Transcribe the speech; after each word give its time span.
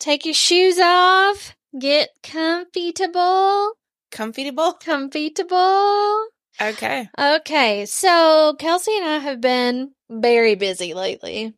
take 0.00 0.24
your 0.24 0.34
shoes 0.34 0.78
off, 0.78 1.54
get 1.78 2.10
comfortable, 2.22 3.72
Comfortable? 4.10 4.72
comfortable. 4.72 6.26
Okay. 6.60 7.08
Okay, 7.18 7.86
so 7.86 8.56
Kelsey 8.58 8.96
and 8.96 9.06
I 9.06 9.18
have 9.18 9.40
been 9.40 9.92
very 10.10 10.56
busy 10.56 10.94
lately. 10.94 11.54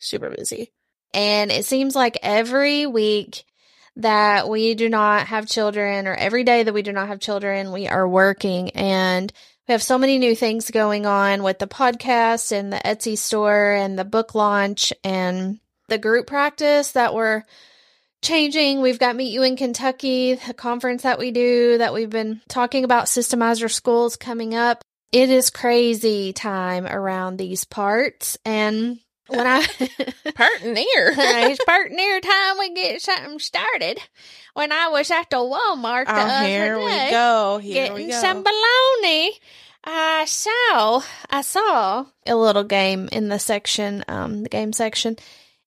Super 0.00 0.30
busy. 0.30 0.72
And 1.14 1.52
it 1.52 1.64
seems 1.64 1.94
like 1.94 2.18
every 2.22 2.86
week 2.86 3.44
that 3.96 4.48
we 4.48 4.74
do 4.74 4.88
not 4.88 5.28
have 5.28 5.46
children, 5.46 6.08
or 6.08 6.14
every 6.14 6.44
day 6.44 6.62
that 6.64 6.72
we 6.72 6.82
do 6.82 6.92
not 6.92 7.08
have 7.08 7.20
children, 7.20 7.72
we 7.72 7.86
are 7.86 8.08
working. 8.08 8.70
And 8.70 9.32
we 9.68 9.72
have 9.72 9.82
so 9.82 9.96
many 9.98 10.18
new 10.18 10.34
things 10.34 10.70
going 10.70 11.06
on 11.06 11.42
with 11.42 11.58
the 11.58 11.68
podcast 11.68 12.50
and 12.52 12.72
the 12.72 12.78
Etsy 12.78 13.16
store 13.16 13.72
and 13.72 13.98
the 13.98 14.04
book 14.04 14.34
launch 14.34 14.92
and 15.04 15.60
the 15.88 15.98
group 15.98 16.26
practice 16.26 16.92
that 16.92 17.14
we're 17.14 17.44
changing. 18.22 18.80
We've 18.80 18.98
got 18.98 19.16
Meet 19.16 19.32
You 19.32 19.42
in 19.42 19.56
Kentucky, 19.56 20.34
the 20.34 20.54
conference 20.54 21.02
that 21.02 21.18
we 21.18 21.30
do 21.30 21.78
that 21.78 21.92
we've 21.92 22.10
been 22.10 22.40
talking 22.48 22.84
about, 22.84 23.06
Systemizer 23.06 23.70
Schools 23.70 24.16
coming 24.16 24.54
up. 24.54 24.82
It 25.12 25.28
is 25.28 25.50
crazy 25.50 26.32
time 26.32 26.86
around 26.86 27.36
these 27.36 27.64
parts. 27.64 28.38
And 28.46 28.98
when 29.28 29.46
I 29.46 29.60
Partner. 30.34 30.72
it's 30.74 31.64
part 31.64 31.90
near 31.92 32.20
time 32.20 32.58
we 32.58 32.72
get 32.74 33.02
something 33.02 33.38
started. 33.38 33.98
When 34.54 34.72
I 34.72 34.88
was 34.88 35.10
at 35.10 35.28
the 35.30 35.36
Walmart 35.36 36.06
the 36.06 36.12
Oh, 36.12 36.18
other 36.18 36.46
here 36.46 36.76
day 36.76 36.84
we 37.06 37.10
go. 37.10 37.58
Here 37.58 37.92
we 37.92 37.98
getting 38.00 38.08
go. 38.10 38.20
some 38.20 38.42
bologna, 38.42 39.32
I 39.84 40.24
saw 40.26 41.02
I 41.30 41.42
saw 41.42 42.06
a 42.26 42.34
little 42.36 42.64
game 42.64 43.08
in 43.12 43.28
the 43.28 43.38
section, 43.38 44.04
um, 44.08 44.42
the 44.44 44.48
game 44.48 44.72
section, 44.72 45.16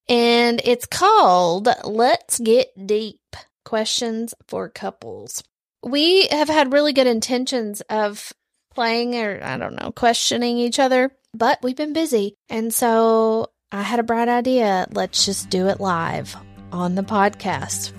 and 0.08 0.62
it's 0.64 0.86
called 0.86 1.68
"Let's 1.84 2.40
Get 2.40 2.88
Deep: 2.88 3.36
Questions 3.64 4.34
for 4.48 4.70
Couples." 4.70 5.44
We 5.84 6.28
have 6.28 6.50
had 6.50 6.73
really 6.73 6.94
good 6.94 7.08
intentions 7.08 7.81
of 7.89 8.33
playing 8.73 9.16
or 9.16 9.39
I 9.44 9.58
don't 9.58 9.81
know, 9.81 9.92
questioning 9.92 10.58
each 10.58 10.80
other, 10.80 11.11
but 11.33 11.59
we've 11.64 11.76
been 11.76 11.94
busy, 11.94 12.36
and 12.50 12.73
so 12.73 13.48
I 13.72 13.81
had 13.81 14.00
a 14.00 14.03
bright 14.03 14.30
idea. 14.30 14.88
Let's 14.92 15.26
just 15.26 15.50
do 15.50 15.67
it 15.67 15.80
live 15.80 16.36
on 16.72 16.95
the 16.95 17.03
podcast. 17.03 17.94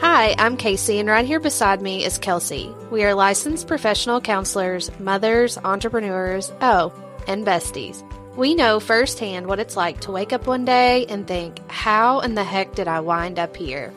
Hi, 0.00 0.36
I'm 0.38 0.56
Kasey, 0.56 1.00
and 1.00 1.08
right 1.08 1.26
here 1.26 1.40
beside 1.40 1.82
me 1.82 2.04
is 2.04 2.18
Kelsey. 2.18 2.72
We 2.90 3.02
are 3.02 3.14
licensed 3.14 3.66
professional 3.66 4.20
counselors, 4.20 4.90
mothers, 5.00 5.58
entrepreneurs, 5.58 6.52
oh, 6.60 6.92
and 7.26 7.44
besties. 7.44 8.04
We 8.38 8.54
know 8.54 8.78
firsthand 8.78 9.48
what 9.48 9.58
it's 9.58 9.76
like 9.76 9.98
to 10.02 10.12
wake 10.12 10.32
up 10.32 10.46
one 10.46 10.64
day 10.64 11.06
and 11.06 11.26
think, 11.26 11.58
how 11.66 12.20
in 12.20 12.36
the 12.36 12.44
heck 12.44 12.72
did 12.76 12.86
I 12.86 13.00
wind 13.00 13.36
up 13.36 13.56
here? 13.56 13.92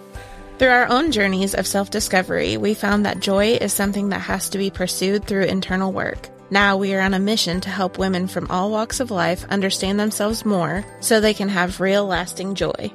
Through 0.58 0.70
our 0.70 0.88
own 0.90 1.12
journeys 1.12 1.54
of 1.54 1.68
self 1.68 1.92
discovery, 1.92 2.58
we 2.58 2.74
found 2.74 3.06
that 3.06 3.20
joy 3.20 3.58
is 3.62 3.72
something 3.72 4.10
that 4.10 4.22
has 4.22 4.50
to 4.50 4.58
be 4.58 4.72
pursued 4.72 5.26
through 5.26 5.44
internal 5.44 5.92
work. 5.92 6.28
Now 6.50 6.76
we 6.76 6.96
are 6.96 7.02
on 7.02 7.14
a 7.14 7.20
mission 7.20 7.62
to 7.62 7.70
help 7.70 8.00
women 8.00 8.28
from 8.28 8.50
all 8.50 8.72
walks 8.72 9.00
of 9.00 9.12
life 9.12 9.46
understand 9.52 10.00
themselves 10.00 10.44
more 10.44 10.84
so 11.02 11.20
they 11.20 11.36
can 11.36 11.50
have 11.50 11.80
real 11.80 12.08
lasting 12.08 12.56
joy. 12.56 12.92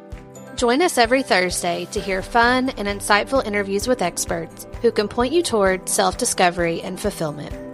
Join 0.56 0.82
us 0.82 0.98
every 0.98 1.22
Thursday 1.22 1.84
to 1.92 2.00
hear 2.00 2.22
fun 2.22 2.70
and 2.70 2.88
insightful 2.88 3.46
interviews 3.46 3.86
with 3.86 4.02
experts 4.02 4.66
who 4.82 4.90
can 4.90 5.06
point 5.06 5.32
you 5.32 5.44
toward 5.44 5.88
self 5.88 6.18
discovery 6.18 6.82
and 6.82 6.98
fulfillment. 6.98 7.65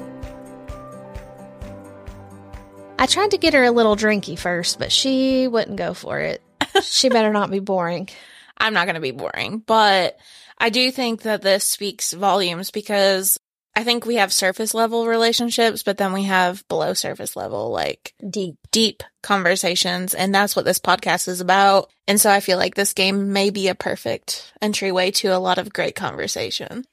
I 3.03 3.07
tried 3.07 3.33
to 3.33 3.37
get 3.37 3.55
her 3.55 3.65
a 3.65 3.73
little 3.73 3.97
drinky 3.97 4.39
first, 4.39 4.79
but 4.79 4.93
she 4.93 5.49
wouldn't 5.49 5.77
go 5.77 5.93
for 5.93 6.21
it. 6.21 6.41
she 6.83 7.09
better 7.09 7.33
not 7.33 7.51
be 7.51 7.59
boring. 7.59 8.09
I'm 8.59 8.75
not 8.75 8.87
going 8.87 8.95
to 8.95 9.01
be 9.01 9.11
boring, 9.11 9.59
but 9.59 10.21
I 10.57 10.71
do 10.71 10.89
think 10.93 11.23
that 11.23 11.43
this 11.43 11.65
speaks 11.65 12.13
volumes 12.13 12.71
because 12.71 13.41
I 13.75 13.83
think 13.83 14.07
we 14.07 14.17
have 14.17 14.33
surface 14.33 14.73
level 14.73 15.09
relationships, 15.09 15.83
but 15.83 15.99
then 15.99 16.13
we 16.13 16.23
have 16.23 16.63
below 16.69 16.95
surface 16.95 17.35
level, 17.35 17.73
like 17.73 18.15
Deep. 18.31 18.55
deep 18.71 19.03
conversations. 19.21 20.15
And 20.15 20.33
that's 20.33 20.55
what 20.55 20.65
this 20.65 20.79
podcast 20.79 21.27
is 21.27 21.41
about. 21.41 21.91
And 22.07 22.21
so 22.21 22.31
I 22.31 22.39
feel 22.39 22.57
like 22.57 22.77
this 22.77 22.93
game 22.93 23.33
may 23.33 23.51
be 23.51 23.67
a 23.67 23.75
perfect 23.75 24.53
entryway 24.63 25.11
to 25.11 25.35
a 25.35 25.39
lot 25.39 25.59
of 25.59 25.73
great 25.73 25.97
conversation. 25.97 26.85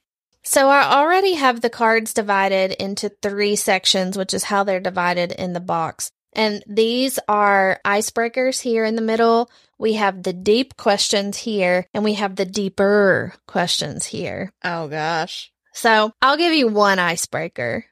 So 0.44 0.70
I 0.70 0.94
already 0.98 1.34
have 1.34 1.62
the 1.62 1.70
cards 1.70 2.14
divided 2.14 2.72
into 2.82 3.10
three 3.22 3.56
sections, 3.56 4.18
which 4.18 4.34
is 4.34 4.44
how 4.46 4.64
they're 4.64 4.80
divided 4.80 5.32
in 5.32 5.54
the 5.54 5.60
box. 5.60 6.12
And 6.34 6.64
these 6.68 7.20
are 7.28 7.80
icebreakers 7.86 8.62
here 8.62 8.86
in 8.86 8.96
the 8.96 9.02
middle. 9.02 9.50
We 9.78 9.94
have 9.94 10.24
the 10.24 10.34
deep 10.34 10.78
questions 10.78 11.38
here, 11.38 11.88
and 11.94 12.04
we 12.04 12.14
have 12.14 12.36
the 12.36 12.46
deeper 12.46 13.34
questions 13.48 14.06
here. 14.06 14.52
Oh 14.64 14.88
gosh. 14.88 15.52
So 15.74 16.12
I'll 16.22 16.38
give 16.38 16.54
you 16.54 16.68
one 16.68 17.00
icebreaker, 17.00 17.86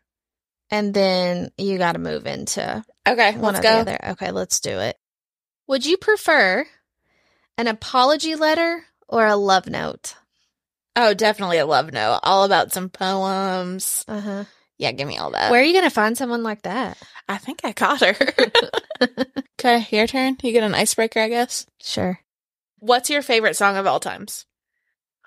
and 0.69 0.94
then 0.94 1.52
you 1.58 1.78
got 1.78 1.94
to 1.94 2.00
move 2.00 2.28
into 2.28 2.84
Okay, 3.08 3.31
one 3.38 3.53
let's 3.53 3.59
go. 3.64 3.84
the 3.84 3.91
other. 3.94 4.00
Okay, 4.12 4.31
let's 4.31 4.59
do 4.59 4.79
it. 4.79 4.97
Would 5.68 5.85
you 5.85 5.97
prefer 5.97 6.66
an 7.58 7.68
apology 7.68 8.35
letter 8.35 8.85
or 9.08 9.25
a 9.25 9.35
love 9.35 9.68
note? 9.68 10.16
Oh, 11.00 11.13
definitely 11.13 11.59
a 11.59 11.66
love 11.66 11.94
note. 11.94 12.19
All 12.24 12.44
about 12.44 12.74
some 12.74 12.90
poems. 12.90 14.03
Uh 14.08 14.19
huh. 14.19 14.44
Yeah, 14.80 14.91
give 14.91 15.08
me 15.08 15.18
all 15.18 15.31
that. 15.31 15.52
Where 15.52 15.62
are 15.62 15.63
you 15.63 15.74
going 15.74 15.84
to 15.85 15.90
find 15.90 16.18
someone 16.18 16.44
like 16.44 16.63
that? 16.63 16.97
I 17.30 17.38
think 17.38 17.62
I 17.63 17.72
caught 17.74 18.02
her. 18.02 18.16
okay, 19.59 19.88
your 19.91 20.08
turn. 20.08 20.38
You 20.41 20.52
get 20.52 20.63
an 20.63 20.75
icebreaker, 20.75 21.19
I 21.19 21.30
guess. 21.30 21.66
Sure. 21.81 22.19
What's 22.80 23.09
your 23.09 23.22
favorite 23.22 23.56
song 23.56 23.78
of 23.78 23.88
all 23.88 24.00
times? 24.00 24.46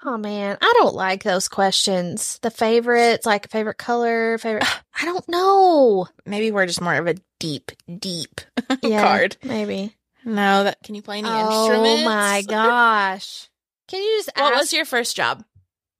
Oh 0.03 0.16
man, 0.16 0.56
I 0.62 0.72
don't 0.78 0.94
like 0.94 1.22
those 1.25 1.47
questions. 1.48 2.38
The 2.42 2.50
favorites, 2.50 3.26
like 3.26 3.50
favorite 3.50 3.76
color, 3.76 4.38
favorite. 4.38 4.64
I 5.00 5.04
don't 5.04 5.28
know. 5.28 6.06
Maybe 6.25 6.50
we're 6.50 6.66
just 6.66 6.81
more 6.81 6.94
of 6.94 7.06
a 7.06 7.16
deep, 7.38 7.70
deep 7.98 8.41
Yeah, 8.82 9.02
card. 9.02 9.37
maybe. 9.44 9.94
No, 10.25 10.64
that 10.64 10.78
can 10.82 10.94
you 10.94 11.02
play 11.02 11.19
any 11.19 11.28
oh 11.28 11.66
instruments? 11.66 12.02
Oh 12.02 12.04
my 12.04 12.42
gosh! 12.47 13.48
Can 13.88 14.00
you 14.02 14.19
just 14.19 14.31
What 14.37 14.52
ask? 14.54 14.60
was 14.60 14.72
your 14.72 14.84
first 14.84 15.16
job? 15.16 15.44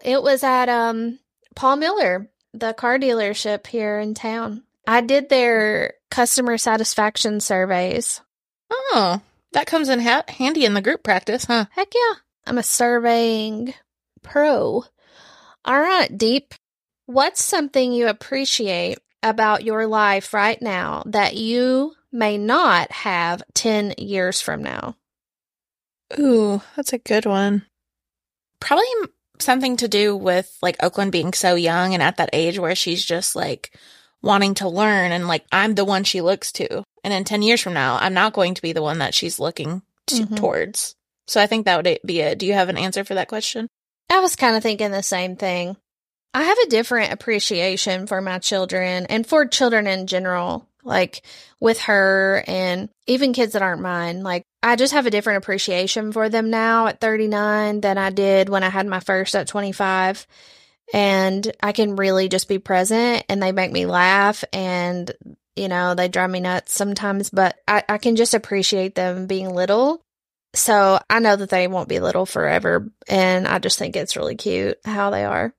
It 0.03 0.22
was 0.22 0.43
at 0.43 0.69
um 0.69 1.19
Paul 1.55 1.77
Miller, 1.77 2.31
the 2.53 2.72
car 2.72 2.99
dealership 2.99 3.66
here 3.66 3.99
in 3.99 4.15
town. 4.15 4.65
I 4.87 5.00
did 5.00 5.28
their 5.28 5.94
customer 6.11 6.59
satisfaction 6.59 7.41
surveys. 7.41 8.21
Oh, 8.71 9.21
that 9.53 9.66
comes 9.66 9.88
in 9.88 10.00
ha- 10.00 10.25
handy 10.28 10.65
in 10.65 10.75
the 10.75 10.83
group 10.83 11.03
practice, 11.03 11.44
huh? 11.44 11.66
Heck 11.71 11.93
yeah, 11.94 12.15
I'm 12.47 12.59
a 12.59 12.62
surveying 12.62 13.75
pro. 14.22 14.84
All 15.65 15.81
right, 15.81 16.17
deep. 16.17 16.55
What's 17.06 17.43
something 17.43 17.93
you 17.93 18.09
appreciate 18.09 18.99
about 19.22 19.65
your 19.65 19.87
life 19.87 20.32
right 20.32 20.61
now 20.62 21.03
that 21.06 21.37
you 21.37 21.94
may 22.12 22.38
not 22.38 22.91
have 22.91 23.43
10 23.55 23.94
years 23.99 24.41
from 24.41 24.62
now? 24.62 24.97
Ooh, 26.19 26.62
that's 26.77 26.93
a 26.93 26.99
good 26.99 27.27
one. 27.27 27.67
Probably 28.61 28.87
something 29.40 29.76
to 29.78 29.88
do 29.88 30.16
with 30.16 30.56
like 30.62 30.82
Oakland 30.82 31.12
being 31.12 31.32
so 31.32 31.54
young 31.54 31.94
and 31.94 32.02
at 32.02 32.16
that 32.18 32.30
age 32.32 32.58
where 32.58 32.74
she's 32.74 33.04
just 33.04 33.34
like 33.36 33.76
wanting 34.22 34.54
to 34.54 34.68
learn 34.68 35.12
and 35.12 35.26
like 35.28 35.44
I'm 35.52 35.74
the 35.74 35.84
one 35.84 36.04
she 36.04 36.20
looks 36.20 36.52
to. 36.52 36.82
And 37.02 37.14
in 37.14 37.24
10 37.24 37.42
years 37.42 37.60
from 37.60 37.74
now, 37.74 37.96
I'm 38.00 38.14
not 38.14 38.32
going 38.34 38.54
to 38.54 38.62
be 38.62 38.72
the 38.72 38.82
one 38.82 38.98
that 38.98 39.14
she's 39.14 39.38
looking 39.40 39.82
to, 40.08 40.14
Mhm. 40.26 40.36
towards. 40.36 40.94
So 41.26 41.40
I 41.40 41.46
think 41.46 41.64
that 41.64 41.76
would 41.82 41.98
be 42.04 42.20
it. 42.20 42.38
Do 42.38 42.46
you 42.46 42.52
have 42.54 42.68
an 42.68 42.76
answer 42.76 43.04
for 43.04 43.14
that 43.14 43.28
question? 43.28 43.68
I 44.10 44.20
was 44.20 44.36
kind 44.36 44.56
of 44.56 44.62
thinking 44.62 44.90
the 44.90 45.02
same 45.02 45.36
thing. 45.36 45.76
I 46.34 46.42
have 46.44 46.58
a 46.58 46.68
different 46.68 47.12
appreciation 47.12 48.06
for 48.06 48.20
my 48.20 48.38
children 48.38 49.06
and 49.06 49.26
for 49.26 49.46
children 49.46 49.86
in 49.86 50.06
general, 50.06 50.66
like 50.84 51.22
with 51.60 51.80
her 51.82 52.44
and 52.46 52.88
even 53.06 53.32
kids 53.32 53.52
that 53.54 53.62
aren't 53.62 53.80
mine. 53.82 54.22
Like, 54.22 54.42
I 54.62 54.76
just 54.76 54.93
have 54.93 55.06
a 55.06 55.10
different 55.10 55.38
appreciation 55.43 56.12
for 56.12 56.28
them 56.28 56.50
now 56.50 56.87
at 56.87 57.00
39 57.00 57.81
than 57.81 57.97
I 57.98 58.10
did 58.10 58.49
when 58.49 58.62
I 58.62 58.69
had 58.69 58.87
my 58.87 59.00
first 59.00 59.34
at 59.34 59.49
25. 59.49 60.26
And 60.93 61.50
I 61.62 61.73
can 61.73 61.96
really 61.96 62.29
just 62.29 62.49
be 62.49 62.58
present 62.58 63.25
and 63.29 63.43
they 63.43 63.52
make 63.52 63.70
me 63.70 63.87
laugh 63.87 64.43
and, 64.52 65.11
you 65.56 65.69
know, 65.69 65.94
they 65.94 66.08
drive 66.08 66.31
me 66.31 66.40
nuts 66.40 66.75
sometimes, 66.75 67.31
but 67.31 67.56
I, 67.69 67.84
I 67.88 67.99
can 67.99 68.17
just 68.17 68.34
appreciate 68.34 68.94
them 68.96 69.26
being 69.26 69.55
little 69.55 70.02
so 70.52 70.99
I 71.08 71.20
know 71.20 71.37
that 71.37 71.49
they 71.49 71.69
won't 71.69 71.88
be 71.88 72.00
little 72.00 72.26
forever. 72.26 72.90
And 73.08 73.46
I 73.46 73.61
just 73.61 73.79
think 73.79 73.94
it's 73.94 74.17
really 74.17 74.34
cute 74.34 74.79
how 74.84 75.11
they 75.11 75.25
are. 75.25 75.55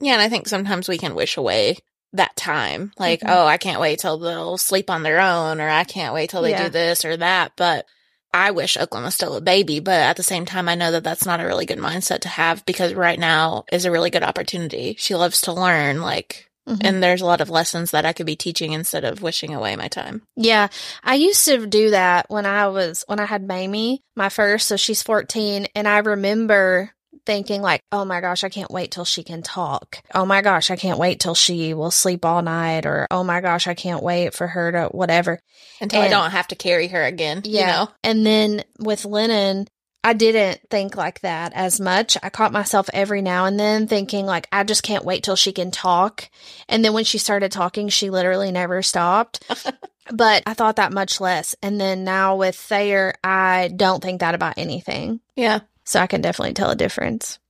Yeah, 0.00 0.14
and 0.14 0.22
I 0.22 0.28
think 0.28 0.48
sometimes 0.48 0.88
we 0.88 0.98
can 0.98 1.14
wish 1.14 1.36
away 1.36 1.76
that 2.14 2.34
time. 2.34 2.90
Like, 2.98 3.20
Mhm. 3.20 3.28
oh, 3.30 3.46
I 3.46 3.56
can't 3.56 3.80
wait 3.80 4.00
till 4.00 4.18
they'll 4.18 4.58
sleep 4.58 4.90
on 4.90 5.04
their 5.04 5.20
own, 5.20 5.60
or 5.60 5.68
I 5.68 5.84
can't 5.84 6.12
wait 6.14 6.30
till 6.30 6.42
they 6.42 6.50
Yeah. 6.50 6.64
do 6.64 6.70
this 6.70 7.04
or 7.04 7.16
that. 7.18 7.52
But 7.56 7.86
I 8.32 8.52
wish 8.52 8.76
Oakland 8.76 9.04
was 9.04 9.14
still 9.14 9.36
a 9.36 9.40
baby. 9.40 9.80
But 9.80 10.00
at 10.00 10.16
the 10.16 10.22
same 10.22 10.46
time, 10.46 10.68
I 10.68 10.74
know 10.74 10.92
that 10.92 11.04
that's 11.04 11.26
not 11.26 11.40
a 11.40 11.46
really 11.46 11.66
good 11.66 11.78
mindset 11.78 12.20
to 12.20 12.28
have 12.28 12.64
because 12.64 12.94
right 12.94 13.18
now 13.18 13.64
is 13.72 13.84
a 13.84 13.90
really 13.90 14.10
good 14.10 14.22
opportunity. 14.22 14.96
She 14.98 15.14
loves 15.14 15.40
to 15.42 15.52
learn. 15.52 16.00
Like, 16.00 16.50
Mhm. 16.68 16.80
And 16.84 17.02
there's 17.02 17.22
a 17.22 17.26
lot 17.26 17.40
of 17.40 17.50
lessons 17.50 17.90
that 17.90 18.04
I 18.04 18.12
could 18.12 18.26
be 18.26 18.36
teaching 18.36 18.72
instead 18.72 19.04
of 19.04 19.22
wishing 19.22 19.54
away 19.54 19.74
my 19.76 19.88
time. 19.88 20.22
Yeah, 20.36 20.68
I 21.02 21.14
used 21.14 21.44
to 21.46 21.66
do 21.66 21.90
that 21.90 22.26
when 22.28 22.46
I 22.46 22.68
was 22.68 23.02
when 23.06 23.18
I 23.18 23.24
had 23.24 23.46
Mamie, 23.46 24.02
my 24.14 24.28
first, 24.28 24.68
so 24.68 24.76
she's 24.76 25.02
14, 25.02 25.66
and 25.74 25.88
I 25.88 25.98
remember 25.98 26.92
thinking 27.26 27.62
like, 27.62 27.82
"Oh 27.92 28.04
my 28.04 28.20
gosh, 28.20 28.44
I 28.44 28.48
can't 28.48 28.70
wait 28.70 28.90
till 28.90 29.04
she 29.04 29.22
can 29.22 29.42
talk. 29.42 30.02
Oh 30.14 30.26
my 30.26 30.42
gosh, 30.42 30.70
I 30.70 30.76
can't 30.76 30.98
wait 30.98 31.20
till 31.20 31.34
she 31.34 31.74
will 31.74 31.90
sleep 31.90 32.24
all 32.24 32.42
night 32.42 32.86
or 32.86 33.06
oh 33.10 33.24
my 33.24 33.40
gosh, 33.40 33.66
I 33.66 33.74
can't 33.74 34.02
wait 34.02 34.34
for 34.34 34.46
her 34.46 34.72
to 34.72 34.84
whatever." 34.86 35.40
Until 35.80 36.02
I 36.02 36.08
don't 36.08 36.30
have 36.30 36.48
to 36.48 36.54
carry 36.54 36.88
her 36.88 37.04
again. 37.04 37.42
You 37.44 37.66
know? 37.66 37.88
And 38.04 38.26
then 38.26 38.64
with 38.78 39.04
Lennon, 39.04 39.66
I 40.02 40.14
didn't 40.14 40.60
think 40.70 40.96
like 40.96 41.20
that 41.20 41.52
as 41.54 41.78
much. 41.78 42.16
I 42.22 42.30
caught 42.30 42.52
myself 42.52 42.88
every 42.94 43.20
now 43.20 43.44
and 43.44 43.60
then 43.60 43.86
thinking 43.86 44.24
like 44.24 44.48
I 44.50 44.64
just 44.64 44.82
can't 44.82 45.04
wait 45.04 45.22
till 45.22 45.36
she 45.36 45.52
can 45.52 45.70
talk. 45.70 46.30
And 46.68 46.84
then 46.84 46.94
when 46.94 47.04
she 47.04 47.18
started 47.18 47.52
talking, 47.52 47.88
she 47.88 48.08
literally 48.08 48.50
never 48.50 48.82
stopped. 48.82 49.44
but 50.12 50.42
I 50.46 50.54
thought 50.54 50.76
that 50.76 50.92
much 50.92 51.20
less. 51.20 51.54
And 51.62 51.78
then 51.78 52.04
now 52.04 52.36
with 52.36 52.56
Thayer, 52.56 53.14
I 53.22 53.70
don't 53.74 54.02
think 54.02 54.20
that 54.20 54.34
about 54.34 54.54
anything. 54.56 55.20
Yeah. 55.36 55.60
So 55.90 55.98
I 55.98 56.06
can 56.06 56.20
definitely 56.20 56.54
tell 56.54 56.70
a 56.70 56.76
difference. 56.76 57.40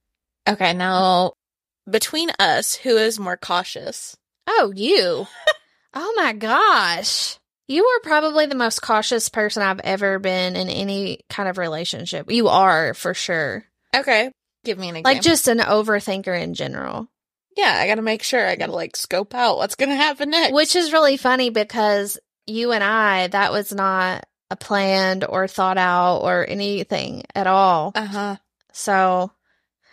Okay. 0.48 0.72
Now, 0.72 1.34
between 1.88 2.30
us, 2.38 2.74
who 2.74 2.96
is 2.96 3.20
more 3.20 3.36
cautious? 3.36 4.16
Oh, 4.48 4.72
you. 4.74 5.26
oh 5.94 6.14
my 6.16 6.32
gosh. 6.32 7.38
You 7.68 7.84
are 7.84 8.00
probably 8.00 8.46
the 8.46 8.54
most 8.54 8.80
cautious 8.80 9.28
person 9.28 9.62
I've 9.62 9.80
ever 9.80 10.18
been 10.18 10.56
in 10.56 10.70
any 10.70 11.20
kind 11.28 11.50
of 11.50 11.58
relationship. 11.58 12.32
You 12.32 12.48
are 12.48 12.94
for 12.94 13.12
sure. 13.12 13.66
Okay. 13.94 14.32
Give 14.64 14.78
me 14.78 14.88
an 14.88 14.96
example. 14.96 15.12
Like 15.12 15.22
just 15.22 15.46
an 15.46 15.58
overthinker 15.58 16.42
in 16.42 16.54
general. 16.54 17.08
yeah, 17.58 17.76
I 17.78 17.86
got 17.86 17.96
to 17.96 18.02
make 18.02 18.22
sure. 18.22 18.46
I 18.46 18.56
got 18.56 18.66
to 18.66 18.72
like 18.72 18.96
scope 18.96 19.34
out 19.34 19.58
what's 19.58 19.74
going 19.74 19.90
to 19.90 19.96
happen 19.96 20.30
next. 20.30 20.54
Which 20.54 20.76
is 20.76 20.94
really 20.94 21.18
funny 21.18 21.50
because 21.50 22.18
you 22.46 22.72
and 22.72 22.82
I, 22.82 23.26
that 23.26 23.52
was 23.52 23.70
not 23.74 24.24
a 24.24 24.29
planned 24.56 25.24
or 25.24 25.46
thought 25.48 25.78
out 25.78 26.18
or 26.18 26.46
anything 26.48 27.22
at 27.34 27.46
all. 27.46 27.92
uh 27.94 28.04
huh. 28.04 28.36
So, 28.72 29.32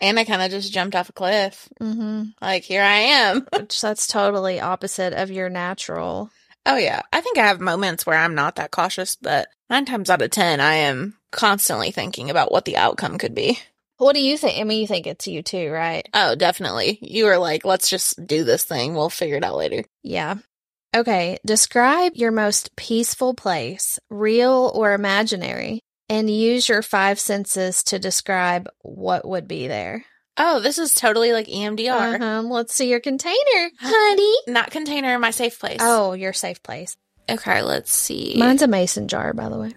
And 0.01 0.19
I 0.19 0.23
kind 0.25 0.41
of 0.41 0.51
just 0.51 0.71
jumped 0.73 0.95
off 0.95 1.09
a 1.09 1.13
cliff. 1.13 1.67
mhm, 1.81 2.33
Like, 2.41 2.63
here 2.63 2.83
I 2.83 2.97
am. 2.99 3.47
which 3.57 3.81
that's 3.81 4.07
totally 4.07 4.59
opposite 4.59 5.13
of 5.13 5.31
your 5.31 5.49
natural. 5.49 6.29
Oh, 6.65 6.77
yeah. 6.77 7.01
I 7.13 7.21
think 7.21 7.37
I 7.37 7.47
have 7.47 7.59
moments 7.61 8.05
where 8.05 8.17
I'm 8.17 8.35
not 8.35 8.55
that 8.57 8.71
cautious, 8.71 9.15
but 9.15 9.47
nine 9.69 9.85
times 9.85 10.09
out 10.09 10.21
of 10.21 10.29
10, 10.31 10.59
I 10.59 10.75
am 10.75 11.17
constantly 11.31 11.91
thinking 11.91 12.29
about 12.29 12.51
what 12.51 12.65
the 12.65 12.77
outcome 12.77 13.17
could 13.17 13.33
be. 13.33 13.57
What 13.97 14.13
do 14.13 14.19
you 14.21 14.37
think? 14.37 14.59
I 14.59 14.63
mean, 14.63 14.81
you 14.81 14.87
think 14.87 15.07
it's 15.07 15.27
you 15.27 15.41
too, 15.41 15.71
right? 15.71 16.07
Oh, 16.13 16.35
definitely. 16.35 16.99
You 17.01 17.25
were 17.25 17.37
like, 17.37 17.65
let's 17.65 17.89
just 17.89 18.27
do 18.27 18.43
this 18.43 18.63
thing. 18.63 18.93
We'll 18.93 19.09
figure 19.09 19.37
it 19.37 19.43
out 19.43 19.55
later. 19.55 19.85
Yeah. 20.03 20.35
Okay. 20.99 21.37
Describe 21.45 22.13
your 22.15 22.31
most 22.31 22.75
peaceful 22.75 23.33
place, 23.33 23.99
real 24.09 24.71
or 24.73 24.93
imaginary, 24.93 25.81
and 26.09 26.29
use 26.29 26.67
your 26.67 26.81
five 26.81 27.19
senses 27.19 27.83
to 27.85 27.99
describe 27.99 28.67
what 28.81 29.27
would 29.27 29.47
be 29.47 29.67
there. 29.67 30.05
Oh, 30.39 30.59
this 30.59 30.77
is 30.77 30.93
totally 30.93 31.31
like 31.33 31.47
EMDR. 31.47 32.15
Uh-huh. 32.21 32.41
Let's 32.47 32.73
see 32.73 32.89
your 32.89 32.99
container, 32.99 33.69
honey. 33.79 34.33
Not 34.47 34.71
container, 34.71 35.17
my 35.19 35.31
safe 35.31 35.59
place. 35.59 35.77
Oh, 35.81 36.13
your 36.13 36.33
safe 36.33 36.61
place. 36.63 36.95
okay. 37.29 37.61
Let's 37.61 37.91
see. 37.91 38.35
Mine's 38.37 38.61
a 38.61 38.67
mason 38.67 39.07
jar, 39.07 39.33
by 39.33 39.49
the 39.49 39.57
way. 39.57 39.73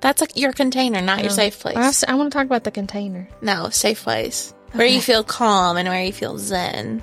That's 0.00 0.20
like 0.20 0.36
your 0.36 0.52
container, 0.52 1.00
not 1.00 1.20
your 1.22 1.32
Oh. 1.32 1.34
safe 1.34 1.58
place. 1.58 2.04
I 2.06 2.14
want 2.14 2.30
to 2.32 2.36
talk 2.38 2.46
about 2.46 2.64
the 2.64 2.70
container. 2.70 3.28
no, 3.40 3.70
safe 3.70 4.02
place. 4.02 4.52
Where 4.72 4.86
you 4.86 5.00
feel 5.00 5.24
calm 5.24 5.76
and 5.76 5.88
where 5.88 6.04
you 6.04 6.12
feel 6.12 6.36
zen. 6.36 7.02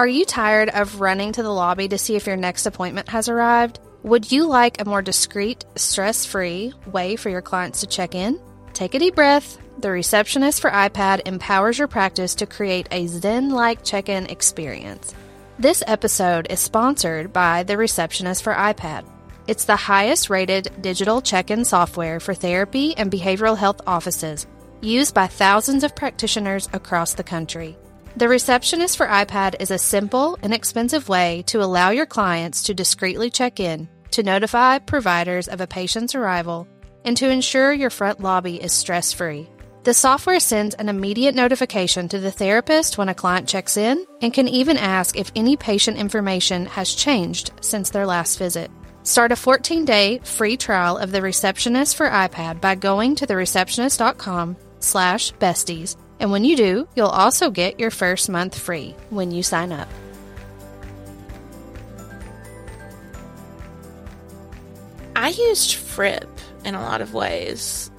Are 0.00 0.08
you 0.08 0.24
tired 0.24 0.70
of 0.70 1.02
running 1.02 1.32
to 1.32 1.42
the 1.42 1.52
lobby 1.52 1.86
to 1.88 1.98
see 1.98 2.16
if 2.16 2.26
your 2.26 2.34
next 2.34 2.64
appointment 2.64 3.10
has 3.10 3.28
arrived? 3.28 3.80
Would 4.02 4.32
you 4.32 4.46
like 4.46 4.80
a 4.80 4.86
more 4.86 5.02
discreet, 5.02 5.66
stress 5.76 6.24
free 6.24 6.72
way 6.86 7.16
for 7.16 7.28
your 7.28 7.42
clients 7.42 7.80
to 7.80 7.86
check 7.86 8.14
in? 8.14 8.40
Take 8.72 8.94
a 8.94 8.98
deep 8.98 9.14
breath. 9.14 9.58
The 9.80 9.90
receptionist 9.90 10.62
for 10.62 10.70
iPad 10.70 11.28
empowers 11.28 11.76
your 11.76 11.86
practice 11.86 12.34
to 12.36 12.46
create 12.46 12.88
a 12.90 13.08
Zen 13.08 13.50
like 13.50 13.84
check 13.84 14.08
in 14.08 14.24
experience. 14.28 15.14
This 15.58 15.82
episode 15.86 16.46
is 16.48 16.60
sponsored 16.60 17.30
by 17.34 17.62
the 17.64 17.76
Receptionist 17.76 18.42
for 18.42 18.54
iPad. 18.54 19.04
It's 19.48 19.66
the 19.66 19.76
highest 19.76 20.30
rated 20.30 20.80
digital 20.80 21.20
check 21.20 21.50
in 21.50 21.62
software 21.62 22.20
for 22.20 22.32
therapy 22.32 22.96
and 22.96 23.12
behavioral 23.12 23.58
health 23.58 23.82
offices, 23.86 24.46
used 24.80 25.12
by 25.12 25.26
thousands 25.26 25.84
of 25.84 25.94
practitioners 25.94 26.70
across 26.72 27.12
the 27.12 27.22
country. 27.22 27.76
The 28.16 28.28
Receptionist 28.28 28.96
for 28.96 29.06
iPad 29.06 29.54
is 29.60 29.70
a 29.70 29.78
simple, 29.78 30.34
and 30.42 30.46
inexpensive 30.46 31.08
way 31.08 31.44
to 31.46 31.62
allow 31.62 31.90
your 31.90 32.06
clients 32.06 32.64
to 32.64 32.74
discreetly 32.74 33.30
check 33.30 33.60
in, 33.60 33.88
to 34.10 34.24
notify 34.24 34.78
providers 34.78 35.46
of 35.46 35.60
a 35.60 35.66
patient's 35.66 36.16
arrival, 36.16 36.66
and 37.04 37.16
to 37.16 37.30
ensure 37.30 37.72
your 37.72 37.88
front 37.88 38.20
lobby 38.20 38.60
is 38.60 38.72
stress 38.72 39.12
free. 39.12 39.48
The 39.84 39.94
software 39.94 40.40
sends 40.40 40.74
an 40.74 40.88
immediate 40.88 41.36
notification 41.36 42.08
to 42.08 42.18
the 42.18 42.32
therapist 42.32 42.98
when 42.98 43.08
a 43.08 43.14
client 43.14 43.48
checks 43.48 43.76
in 43.76 44.04
and 44.20 44.34
can 44.34 44.48
even 44.48 44.76
ask 44.76 45.16
if 45.16 45.30
any 45.36 45.56
patient 45.56 45.96
information 45.96 46.66
has 46.66 46.94
changed 46.94 47.52
since 47.60 47.90
their 47.90 48.06
last 48.06 48.38
visit. 48.38 48.72
Start 49.04 49.32
a 49.32 49.36
14 49.36 49.84
day 49.84 50.18
free 50.24 50.56
trial 50.56 50.98
of 50.98 51.12
the 51.12 51.22
Receptionist 51.22 51.96
for 51.96 52.10
iPad 52.10 52.60
by 52.60 52.74
going 52.74 53.14
to 53.14 53.26
thereceptionist.com 53.26 54.56
slash 54.80 55.32
besties. 55.34 55.96
And 56.20 56.30
when 56.30 56.44
you 56.44 56.56
do, 56.56 56.86
you'll 56.94 57.06
also 57.08 57.50
get 57.50 57.80
your 57.80 57.90
first 57.90 58.28
month 58.28 58.56
free 58.56 58.94
when 59.08 59.30
you 59.30 59.42
sign 59.42 59.72
up. 59.72 59.88
I 65.16 65.30
used 65.30 65.74
Fripp 65.74 66.28
in 66.64 66.74
a 66.74 66.80
lot 66.80 67.00
of 67.00 67.14
ways. 67.14 67.90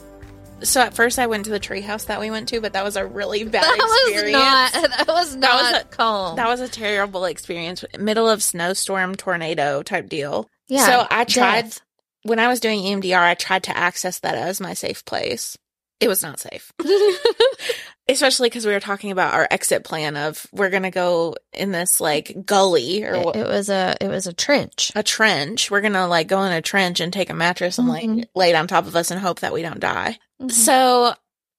So 0.63 0.81
at 0.81 0.93
first 0.93 1.17
I 1.17 1.25
went 1.25 1.45
to 1.45 1.51
the 1.51 1.59
treehouse 1.59 2.05
that 2.05 2.19
we 2.19 2.29
went 2.29 2.49
to, 2.49 2.61
but 2.61 2.73
that 2.73 2.83
was 2.83 2.95
a 2.95 3.05
really 3.05 3.43
bad 3.45 3.63
experience. 3.75 4.71
that 4.71 5.05
was 5.07 5.35
not 5.35 5.41
that 5.41 5.63
was 5.63 5.71
not 5.71 5.91
calm. 5.91 6.35
That 6.35 6.47
was 6.47 6.61
a 6.61 6.67
terrible 6.67 7.25
experience. 7.25 7.83
Middle 7.97 8.29
of 8.29 8.43
snowstorm, 8.43 9.15
tornado 9.15 9.81
type 9.81 10.07
deal. 10.09 10.47
yeah. 10.67 10.85
So 10.85 11.07
I 11.09 11.23
tried 11.23 11.61
death. 11.63 11.81
when 12.23 12.37
I 12.39 12.47
was 12.47 12.59
doing 12.59 12.79
EMDR, 12.79 13.17
I 13.17 13.33
tried 13.33 13.63
to 13.63 13.75
access 13.75 14.19
that 14.19 14.35
as 14.35 14.61
my 14.61 14.75
safe 14.75 15.03
place. 15.05 15.57
It 15.99 16.07
was 16.07 16.23
not 16.23 16.39
safe. 16.39 16.71
Especially 18.11 18.47
because 18.49 18.65
we 18.65 18.71
were 18.73 18.79
talking 18.79 19.11
about 19.11 19.33
our 19.33 19.47
exit 19.51 19.83
plan 19.83 20.15
of 20.17 20.45
we're 20.51 20.69
gonna 20.69 20.91
go 20.91 21.35
in 21.53 21.71
this 21.71 21.99
like 21.99 22.45
gully 22.45 23.03
or 23.03 23.13
it, 23.15 23.35
it 23.37 23.47
was 23.47 23.69
a 23.69 23.95
it 24.01 24.07
was 24.07 24.27
a 24.27 24.33
trench. 24.33 24.91
a 24.95 25.03
trench. 25.03 25.71
We're 25.71 25.81
gonna 25.81 26.07
like 26.07 26.27
go 26.27 26.43
in 26.43 26.51
a 26.51 26.61
trench 26.61 26.99
and 26.99 27.11
take 27.11 27.29
a 27.29 27.33
mattress 27.33 27.77
and 27.77 27.87
Mhm. 27.87 28.17
like 28.17 28.29
lay 28.35 28.49
it 28.51 28.55
on 28.55 28.67
top 28.67 28.85
of 28.87 28.95
us 28.95 29.11
and 29.11 29.19
hope 29.19 29.39
that 29.39 29.53
we 29.53 29.61
don't 29.61 29.79
die. 29.79 30.17
Mhm. 30.41 30.51
So 30.51 31.13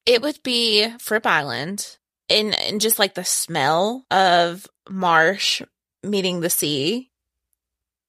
it 0.06 0.22
would 0.22 0.42
be 0.42 0.88
Fripp 0.98 1.26
Island 1.26 1.96
and, 2.28 2.54
and 2.54 2.80
just 2.80 2.98
like 2.98 3.14
the 3.14 3.24
smell 3.24 4.04
of 4.10 4.66
marsh 4.88 5.62
meeting 6.02 6.40
the 6.40 6.50
sea 6.50 7.10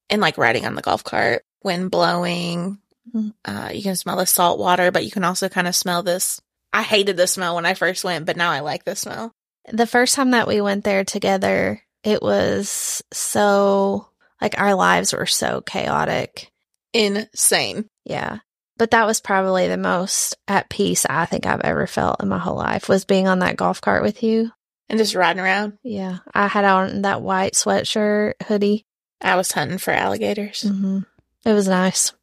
and 0.10 0.22
like 0.22 0.38
riding 0.38 0.66
on 0.66 0.76
the 0.76 0.82
golf 0.82 1.04
cart, 1.04 1.46
wind 1.64 1.92
blowing. 1.92 2.80
Mhm. 3.14 3.34
Uh, 3.46 3.70
you 3.74 3.84
can 3.84 3.96
smell 3.96 4.18
the 4.18 4.26
salt 4.26 4.58
water, 4.60 4.92
but 4.92 5.06
you 5.06 5.12
can 5.12 5.24
also 5.24 5.50
kind 5.50 5.68
of 5.68 5.76
smell 5.76 6.04
this. 6.04 6.42
I 6.74 6.82
hated 6.82 7.16
the 7.18 7.28
smell 7.28 7.56
when 7.56 7.66
I 7.66 7.76
first 7.76 8.04
went, 8.04 8.26
but 8.26 8.36
now 8.36 8.50
I 8.52 8.60
like 8.62 8.84
the 8.84 8.96
smell. 8.96 9.32
the 9.72 9.88
first 9.88 10.16
time 10.16 10.32
that 10.32 10.48
we 10.48 10.60
went 10.60 10.84
there 10.84 11.04
together, 11.06 11.82
it 12.04 12.22
was 12.22 13.02
so 13.14 14.08
like 14.42 14.60
our 14.60 14.74
lives 14.76 15.14
were 15.14 15.26
so 15.28 15.62
chaotic. 15.62 16.52
Insane. 16.94 17.86
Yeah. 18.06 18.40
But 18.78 18.92
that 18.92 19.06
was 19.06 19.22
probably 19.22 19.68
the 19.68 19.78
most 19.78 20.36
at 20.48 20.70
peace 20.70 21.06
I 21.10 21.26
think 21.26 21.46
I've 21.46 21.62
ever 21.62 21.86
felt 21.88 22.22
in 22.22 22.28
my 22.30 22.40
whole 22.40 22.58
life 22.58 22.90
was 22.90 23.06
being 23.06 23.28
on 23.28 23.40
that 23.40 23.56
golf 23.56 23.80
cart 23.82 24.02
with 24.04 24.24
you. 24.24 24.52
And 24.90 24.98
just 24.98 25.16
riding 25.16 25.42
around. 25.42 25.78
Yeah. 25.84 26.18
I 26.34 26.48
had 26.48 26.66
on 26.66 27.04
that 27.04 27.22
white 27.22 27.54
sweatshirt 27.54 28.34
hoodie. 28.48 28.86
I 29.22 29.36
was 29.36 29.52
hunting 29.52 29.78
for 29.78 29.92
alligators. 29.92 30.62
hmm 30.64 31.00
It 31.46 31.54
was 31.54 31.68
nice. 31.68 32.14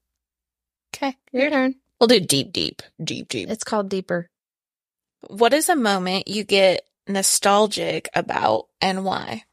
Okay. 0.95 1.17
Your 1.33 1.51
turn. 1.51 1.77
We'll 1.99 2.09
do 2.09 2.21
deep, 2.21 2.53
deep, 2.53 2.83
deep, 3.03 3.29
deep. 3.29 3.49
It's 3.49 3.65
called 3.65 3.89
Deeper. 3.89 4.29
What 5.29 5.53
is 5.53 5.69
a 5.69 5.77
moment 5.77 6.29
you 6.29 6.45
get 6.45 6.83
nostalgic 7.07 8.09
about 8.15 8.67
and 8.81 9.05
why? 9.05 9.45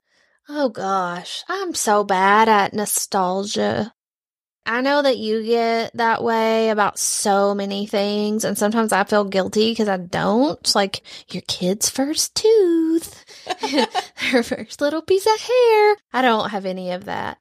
Oh 0.50 0.70
gosh, 0.70 1.44
I'm 1.50 1.74
so 1.74 2.04
bad 2.04 2.48
at 2.48 2.74
nostalgia. 2.74 3.94
I 4.66 4.82
know 4.82 5.02
that 5.02 5.18
you 5.18 5.44
get 5.44 5.96
that 5.96 6.24
way 6.24 6.70
about 6.70 7.00
so 7.00 7.56
many 7.56 7.86
things, 7.86 8.44
and 8.44 8.58
sometimes 8.58 8.92
I 8.92 9.06
feel 9.06 9.24
guilty 9.24 9.72
because 9.72 9.88
I 9.88 9.98
don't. 9.98 10.76
Like 10.76 11.02
your 11.32 11.44
kid's 11.48 11.90
first 11.90 12.36
tooth, 12.36 13.26
their 14.32 14.44
first 14.44 14.82
little 14.82 15.02
piece 15.02 15.26
of 15.26 15.40
hair. 15.40 15.96
I 16.12 16.22
don't 16.22 16.50
have 16.50 16.66
any 16.66 16.92
of 16.92 17.06
that. 17.06 17.38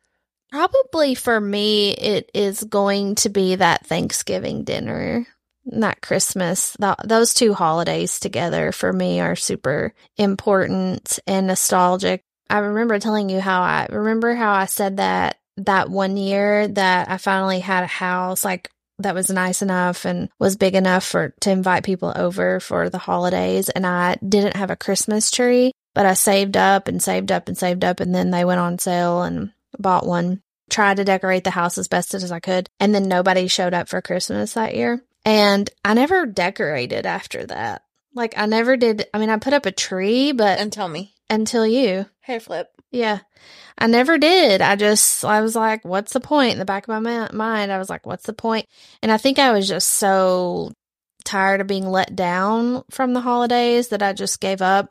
Probably 0.51 1.17
for 1.17 1.41
me, 1.41 1.93
it 1.93 2.31
is 2.33 2.63
going 2.63 3.17
to 3.17 3.29
be 3.29 3.57
that 3.57 3.87
Thanksgiving 3.87 4.63
dinner 4.63 5.27
not 5.67 6.01
Christmas. 6.01 6.77
Th- 6.81 6.97
those 7.05 7.35
two 7.35 7.55
holidays 7.55 8.19
together 8.21 8.73
for 8.73 8.93
me 8.93 9.21
are 9.21 9.37
super 9.37 9.93
important 10.17 11.19
and 11.27 11.49
nostalgic. 11.49 12.23
I 12.49 12.59
remember 12.59 12.99
telling 12.99 13.29
you 13.29 13.41
how 13.41 13.63
I 13.63 13.89
remember 13.91 14.35
how 14.35 14.53
I 14.53 14.67
said 14.67 14.99
that 14.99 15.39
that 15.59 15.91
one 15.91 16.17
year 16.17 16.69
that 16.69 17.11
I 17.11 17.19
finally 17.19 17.61
had 17.61 17.83
a 17.83 17.89
house 17.89 18.45
like 18.45 18.71
that 18.99 19.15
was 19.15 19.29
nice 19.31 19.63
enough 19.63 20.05
and 20.05 20.31
was 20.39 20.57
big 20.57 20.75
enough 20.75 21.05
for 21.05 21.35
to 21.41 21.51
invite 21.51 21.85
people 21.85 22.13
over 22.15 22.61
for 22.61 22.89
the 22.89 22.99
holidays 22.99 23.69
and 23.69 23.87
I 23.87 24.17
didn't 24.27 24.57
have 24.57 24.71
a 24.71 24.77
Christmas 24.77 25.31
tree, 25.31 25.73
but 25.95 26.07
I 26.07 26.15
saved 26.15 26.57
up 26.57 26.89
and 26.89 27.03
saved 27.03 27.31
up 27.31 27.49
and 27.49 27.59
saved 27.59 27.85
up 27.85 28.01
and 28.01 28.15
then 28.15 28.31
they 28.31 28.45
went 28.45 28.61
on 28.61 28.79
sale 28.79 29.23
and 29.23 29.53
bought 29.79 30.07
one. 30.07 30.41
Tried 30.69 30.97
to 30.97 31.05
decorate 31.05 31.45
the 31.45 31.51
house 31.51 31.79
as 31.79 31.89
best 31.89 32.15
as 32.15 32.33
I 32.33 32.41
could 32.41 32.69
and 32.81 32.95
then 32.95 33.09
nobody 33.09 33.49
showed 33.49 33.75
up 33.75 33.89
for 33.89 34.01
Christmas 34.01 34.55
that 34.55 34.75
year. 34.75 35.03
And 35.27 35.69
I 35.85 35.93
never 35.93 36.25
decorated 36.25 37.05
after 37.05 37.45
that. 37.47 37.83
Like 38.15 38.33
I 38.39 38.47
never 38.47 38.79
did 38.79 39.07
I 39.13 39.19
mean 39.19 39.29
I 39.29 39.37
put 39.37 39.53
up 39.53 39.67
a 39.67 39.73
tree 39.73 40.33
but 40.33 40.59
And 40.59 40.73
tell 40.73 40.89
me. 40.89 41.13
until 41.29 41.67
you. 41.67 42.07
Hair 42.21 42.41
flip. 42.41 42.69
Yeah. 42.91 43.19
I 43.77 43.89
never 43.89 44.17
did. 44.17 44.63
I 44.63 44.77
just, 44.77 45.23
I 45.23 45.43
was 45.43 45.55
like, 45.55 45.85
what's 45.85 46.15
the 46.15 46.21
point? 46.21 46.53
In 46.53 46.59
the 46.59 46.65
back 46.65 46.89
of 46.89 47.03
my 47.03 47.29
mind, 47.31 47.71
I 47.71 47.77
was 47.77 47.91
like, 47.91 48.07
what's 48.07 48.25
the 48.25 48.33
point? 48.33 48.65
And 49.03 49.13
I 49.13 49.19
think 49.19 49.39
I 49.39 49.53
was 49.53 49.69
just 49.69 49.91
so 49.91 50.73
tired 51.25 51.61
of 51.61 51.67
being 51.67 51.87
let 51.87 52.17
down 52.17 52.85
from 52.91 53.13
the 53.13 53.21
holidays 53.21 53.89
that 53.89 54.03
I 54.03 54.15
just 54.15 54.41
gave 54.41 54.63
up. 54.63 54.89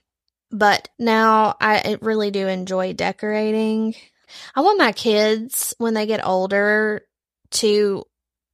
But 0.51 0.87
now 0.99 1.55
I 1.59 1.97
really 2.01 2.29
do 2.29 2.47
enjoy 2.47 2.93
decorating. 2.93 3.95
I 4.53 4.61
want 4.61 4.77
my 4.77 4.91
kids, 4.91 5.73
when 5.79 5.95
they 5.95 6.05
get 6.05 6.23
older, 6.23 7.01
to 7.51 8.03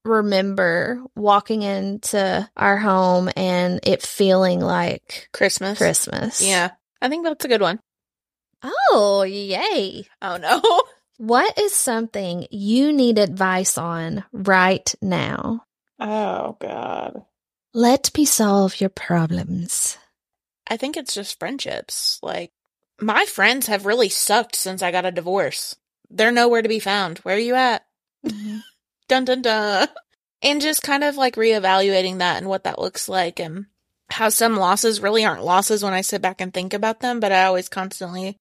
remember 0.04 1.04
walking 1.16 1.62
into 1.64 2.50
our 2.58 2.78
home 2.78 3.30
and 3.36 3.80
it 3.84 4.02
feeling 4.02 4.60
like 4.60 5.30
Christmas. 5.34 5.78
Christmas. 5.78 6.42
Yeah. 6.42 6.72
I 7.02 7.10
think 7.10 7.24
that's 7.24 7.46
a 7.46 7.48
good 7.48 7.62
one. 7.62 7.80
Oh, 8.64 9.24
yay. 9.24 10.06
Oh 10.22 10.38
no. 10.38 10.62
What 11.18 11.60
is 11.60 11.72
something 11.72 12.48
you 12.50 12.92
need 12.92 13.20
advice 13.20 13.78
on 13.78 14.24
right 14.34 14.92
now? 15.04 15.66
Oh 16.00 16.58
god. 16.60 17.24
Let 17.76 18.10
me 18.18 18.26
solve 18.26 18.82
your 18.82 18.90
problems. 18.90 20.00
I 20.68 20.78
think 20.78 20.98
it's 20.98 21.14
just 21.14 21.38
friendships. 21.38 22.18
Like 22.24 22.52
my 23.00 23.26
friends 23.26 23.68
have 23.68 23.86
really 23.86 24.10
sucked 24.10 24.56
since 24.56 24.82
I 24.82 24.90
got 24.92 25.06
a 25.06 25.12
divorce. 25.12 25.76
They're 26.10 26.32
nowhere 26.32 26.64
to 26.64 26.70
be 26.70 26.80
found. 26.80 27.20
Where 27.20 27.36
are 27.36 27.40
you 27.40 27.54
at? 27.54 27.86
Mm-hmm. 28.26 28.58
Dun 29.12 29.26
dun 29.26 29.42
dun. 29.42 29.88
And 30.42 30.62
just 30.62 30.82
kind 30.82 31.04
of 31.04 31.18
like 31.18 31.36
reevaluating 31.36 32.18
that 32.18 32.38
and 32.38 32.48
what 32.48 32.64
that 32.64 32.80
looks 32.80 33.08
like 33.08 33.40
and 33.40 33.68
how 34.10 34.30
some 34.30 34.56
losses 34.56 35.00
really 35.02 35.24
aren't 35.24 35.44
losses 35.44 35.84
when 35.84 35.94
I 35.94 36.02
sit 36.02 36.22
back 36.22 36.42
and 36.42 36.52
think 36.52 36.74
about 36.74 37.00
them, 37.00 37.20
but 37.20 37.32
I 37.32 37.44
always 37.44 37.70
constantly 37.70 38.40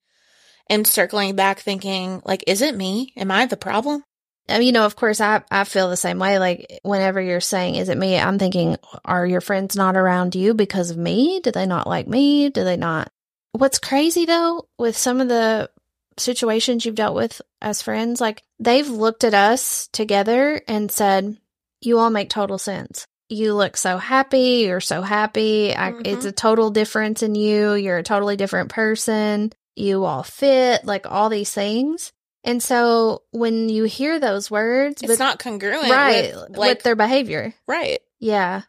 am 0.70 0.86
circling 0.86 1.36
back 1.36 1.60
thinking, 1.60 2.22
like, 2.24 2.44
is 2.46 2.62
it 2.62 2.74
me? 2.74 3.12
Am 3.16 3.30
I 3.30 3.46
the 3.46 3.56
problem? 3.58 4.02
You 4.48 4.72
know, 4.72 4.86
of 4.86 4.96
course, 4.96 5.20
I, 5.20 5.42
I 5.50 5.64
feel 5.64 5.90
the 5.90 5.96
same 5.96 6.18
way. 6.18 6.38
Like, 6.38 6.80
whenever 6.82 7.20
you're 7.20 7.40
saying, 7.40 7.74
is 7.74 7.88
it 7.88 7.98
me? 7.98 8.18
I'm 8.18 8.38
thinking, 8.38 8.78
are 9.04 9.26
your 9.26 9.42
friends 9.42 9.76
not 9.76 9.96
around 9.96 10.34
you 10.34 10.54
because 10.54 10.90
of 10.90 10.96
me? 10.96 11.40
Do 11.40 11.50
they 11.52 11.66
not 11.66 11.86
like 11.86 12.08
me? 12.08 12.48
Do 12.48 12.64
they 12.64 12.76
not? 12.76 13.12
What's 13.52 13.78
crazy 13.78 14.24
though, 14.24 14.68
with 14.78 14.96
some 14.96 15.20
of 15.20 15.28
the 15.28 15.68
situations 16.16 16.84
you've 16.84 16.94
dealt 16.94 17.14
with 17.14 17.40
as 17.62 17.82
friends, 17.82 18.20
like, 18.20 18.42
they've 18.58 18.88
looked 18.88 19.24
at 19.24 19.34
us 19.34 19.88
together 19.92 20.60
and 20.68 20.90
said, 20.90 21.36
you 21.80 21.98
all 21.98 22.10
make 22.10 22.28
total 22.30 22.58
sense. 22.58 23.06
You 23.28 23.54
look 23.54 23.76
so 23.76 23.96
happy. 23.98 24.64
You're 24.66 24.80
so 24.80 25.02
happy. 25.02 25.74
I, 25.74 25.92
Mhm. 25.92 26.06
It's 26.06 26.24
a 26.24 26.32
total 26.32 26.70
difference 26.70 27.22
in 27.22 27.34
you. 27.34 27.74
You're 27.74 27.98
a 27.98 28.02
totally 28.02 28.36
different 28.36 28.70
person. 28.70 29.52
You 29.76 30.04
all 30.04 30.24
fit, 30.24 30.84
like 30.84 31.06
all 31.08 31.28
these 31.28 31.52
things. 31.52 32.12
And 32.42 32.62
so 32.62 33.22
when 33.30 33.68
you 33.68 33.84
hear 33.84 34.18
those 34.18 34.50
words, 34.50 35.02
It's 35.02 35.12
but- 35.12 35.18
not 35.22 35.38
congruent 35.38 35.90
right 35.90 36.34
with 36.34 36.56
with 36.58 36.82
their 36.82 36.96
behavior. 36.96 37.54
right. 37.66 38.00
Yeah. 38.18 38.62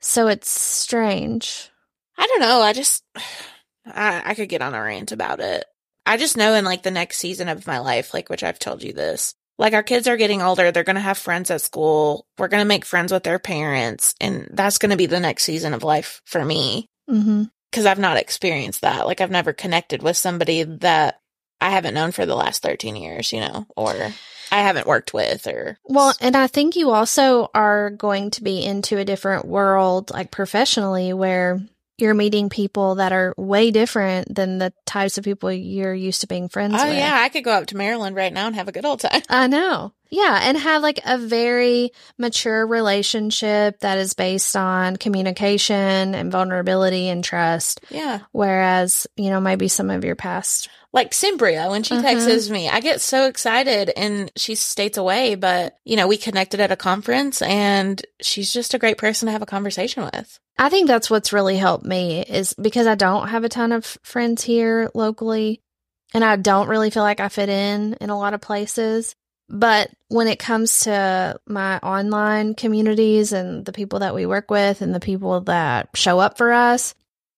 So 0.00 0.26
it's 0.26 0.50
strange. 0.50 1.70
I 2.18 2.26
don't 2.26 2.40
know. 2.40 2.60
I 2.60 2.72
just, 2.72 3.04
I, 3.86 4.22
I 4.26 4.34
could 4.34 4.48
get 4.48 4.62
on 4.62 4.74
a 4.74 4.82
rant 4.82 5.12
about 5.12 5.40
it. 5.40 5.64
I 6.04 6.16
just 6.16 6.36
know 6.36 6.54
in 6.54 6.64
like 6.64 6.82
the 6.82 6.90
next 6.90 7.18
season 7.18 7.48
of 7.48 7.66
my 7.66 7.78
life, 7.78 8.12
like, 8.12 8.28
which 8.28 8.42
I've 8.42 8.58
told 8.58 8.82
you 8.82 8.92
this, 8.92 9.34
like 9.58 9.74
our 9.74 9.82
kids 9.82 10.08
are 10.08 10.16
getting 10.16 10.42
older. 10.42 10.70
They're 10.70 10.84
going 10.84 10.96
to 10.96 11.02
have 11.02 11.18
friends 11.18 11.50
at 11.50 11.60
school. 11.60 12.26
We're 12.38 12.48
going 12.48 12.62
to 12.62 12.68
make 12.68 12.84
friends 12.84 13.12
with 13.12 13.22
their 13.22 13.38
parents. 13.38 14.14
And 14.20 14.48
that's 14.52 14.78
going 14.78 14.90
to 14.90 14.96
be 14.96 15.06
the 15.06 15.20
next 15.20 15.44
season 15.44 15.74
of 15.74 15.82
life 15.82 16.20
for 16.24 16.44
me 16.44 16.88
hmm 17.08 17.44
because 17.72 17.86
I've 17.86 17.98
not 17.98 18.18
experienced 18.18 18.82
that. 18.82 19.06
Like 19.06 19.22
I've 19.22 19.30
never 19.30 19.54
connected 19.54 20.02
with 20.02 20.16
somebody 20.16 20.62
that 20.62 21.20
I 21.60 21.70
haven't 21.70 21.94
known 21.94 22.12
for 22.12 22.26
the 22.26 22.36
last 22.36 22.62
13 22.62 22.96
years, 22.96 23.32
you 23.32 23.40
know, 23.40 23.66
or 23.76 23.94
I 24.52 24.60
haven't 24.60 24.86
worked 24.86 25.14
with 25.14 25.46
or. 25.46 25.78
Well, 25.84 26.12
and 26.20 26.36
I 26.36 26.48
think 26.48 26.76
you 26.76 26.90
also 26.90 27.50
are 27.54 27.88
going 27.88 28.30
to 28.32 28.42
be 28.44 28.62
into 28.62 28.98
a 28.98 29.06
different 29.06 29.46
world, 29.46 30.10
like 30.10 30.30
professionally, 30.30 31.14
where 31.14 31.60
you're 32.02 32.14
meeting 32.14 32.48
people 32.48 32.96
that 32.96 33.12
are 33.12 33.32
way 33.36 33.70
different 33.70 34.34
than 34.34 34.58
the 34.58 34.72
types 34.84 35.16
of 35.18 35.24
people 35.24 35.52
you're 35.52 35.94
used 35.94 36.20
to 36.22 36.26
being 36.26 36.48
friends 36.48 36.74
Oh 36.76 36.88
with. 36.88 36.96
yeah, 36.96 37.16
I 37.20 37.28
could 37.28 37.44
go 37.44 37.52
up 37.52 37.66
to 37.68 37.76
Maryland 37.76 38.16
right 38.16 38.32
now 38.32 38.48
and 38.48 38.56
have 38.56 38.66
a 38.66 38.72
good 38.72 38.84
old 38.84 39.00
time. 39.00 39.22
I 39.28 39.46
know. 39.46 39.92
Yeah. 40.10 40.40
And 40.42 40.58
have 40.58 40.82
like 40.82 41.00
a 41.06 41.16
very 41.16 41.90
mature 42.18 42.66
relationship 42.66 43.78
that 43.80 43.98
is 43.98 44.14
based 44.14 44.56
on 44.56 44.96
communication 44.96 46.14
and 46.14 46.30
vulnerability 46.30 47.08
and 47.08 47.24
trust. 47.24 47.80
Yeah. 47.88 48.18
Whereas, 48.32 49.06
you 49.16 49.30
know, 49.30 49.40
maybe 49.40 49.68
some 49.68 49.88
of 49.88 50.04
your 50.04 50.16
past. 50.16 50.68
Like 50.92 51.14
Cimbria 51.14 51.70
when 51.70 51.82
she 51.82 51.94
Uh-huh. 51.94 52.02
texts 52.02 52.50
me. 52.50 52.68
I 52.68 52.80
get 52.80 53.00
so 53.00 53.26
excited 53.26 53.90
and 53.96 54.30
she 54.36 54.54
states 54.54 54.98
away, 54.98 55.34
but 55.34 55.78
you 55.84 55.96
know, 55.96 56.06
we 56.06 56.16
connected 56.16 56.60
at 56.60 56.70
a 56.72 56.76
conference 56.76 57.40
and 57.42 58.04
she's 58.20 58.52
just 58.52 58.74
a 58.74 58.78
great 58.78 58.98
person 58.98 59.26
to 59.26 59.32
have 59.32 59.42
a 59.42 59.46
conversation 59.46 60.04
with. 60.12 60.38
I 60.58 60.68
think 60.68 60.86
that's 60.88 61.10
what's 61.10 61.32
really 61.32 61.56
helped 61.56 61.84
me 61.86 62.20
is 62.22 62.52
because 62.54 62.86
I 62.86 62.94
don't 62.94 63.28
have 63.28 63.44
a 63.44 63.48
ton 63.48 63.72
of 63.72 63.84
friends 64.02 64.42
here 64.42 64.90
locally 64.94 65.60
and 66.12 66.22
I 66.22 66.36
don't 66.36 66.68
really 66.68 66.90
feel 66.90 67.02
like 67.02 67.20
I 67.20 67.28
fit 67.28 67.48
in 67.48 67.94
in 68.00 68.10
a 68.10 68.18
lot 68.18 68.34
of 68.34 68.40
places. 68.42 69.14
But 69.48 69.90
when 70.08 70.28
it 70.28 70.38
comes 70.38 70.80
to 70.80 71.38
my 71.46 71.78
online 71.78 72.54
communities 72.54 73.32
and 73.32 73.64
the 73.64 73.72
people 73.72 73.98
that 74.00 74.14
we 74.14 74.24
work 74.24 74.50
with 74.50 74.80
and 74.82 74.94
the 74.94 75.00
people 75.00 75.40
that 75.42 75.88
show 75.94 76.18
up 76.18 76.38
for 76.38 76.52
us, 76.52 76.94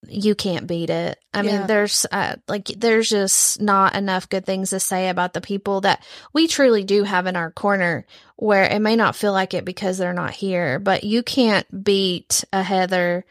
you 0.09 0.35
can't 0.35 0.67
beat 0.67 0.91
it. 0.91 1.19
I 1.33 1.43
Yeah. 1.43 1.59
mean, 1.59 1.67
there's 1.67 2.07
uh, 2.11 2.37
like 2.49 2.67
there's 2.77 3.09
just 3.09 3.61
not 3.61 3.95
enough 3.95 4.29
good 4.29 4.45
things 4.47 4.71
to 4.71 4.81
say 4.81 5.09
about 5.09 5.33
the 5.33 5.41
people 5.41 5.81
that 5.83 6.03
we 6.33 6.47
truly 6.49 6.85
do 6.85 7.03
have 7.05 7.27
in 7.27 7.37
our 7.37 7.51
corner 7.51 8.07
where 8.37 8.65
it 8.65 8.81
may 8.81 8.97
not 8.97 9.17
feel 9.17 9.33
like 9.33 9.55
it 9.55 9.65
because 9.65 9.99
they're 9.99 10.13
not 10.13 10.31
here, 10.33 10.79
but 10.79 11.05
you 11.05 11.23
can't 11.23 11.67
beat 11.85 12.45
a 12.53 12.63
Heather 12.63 13.25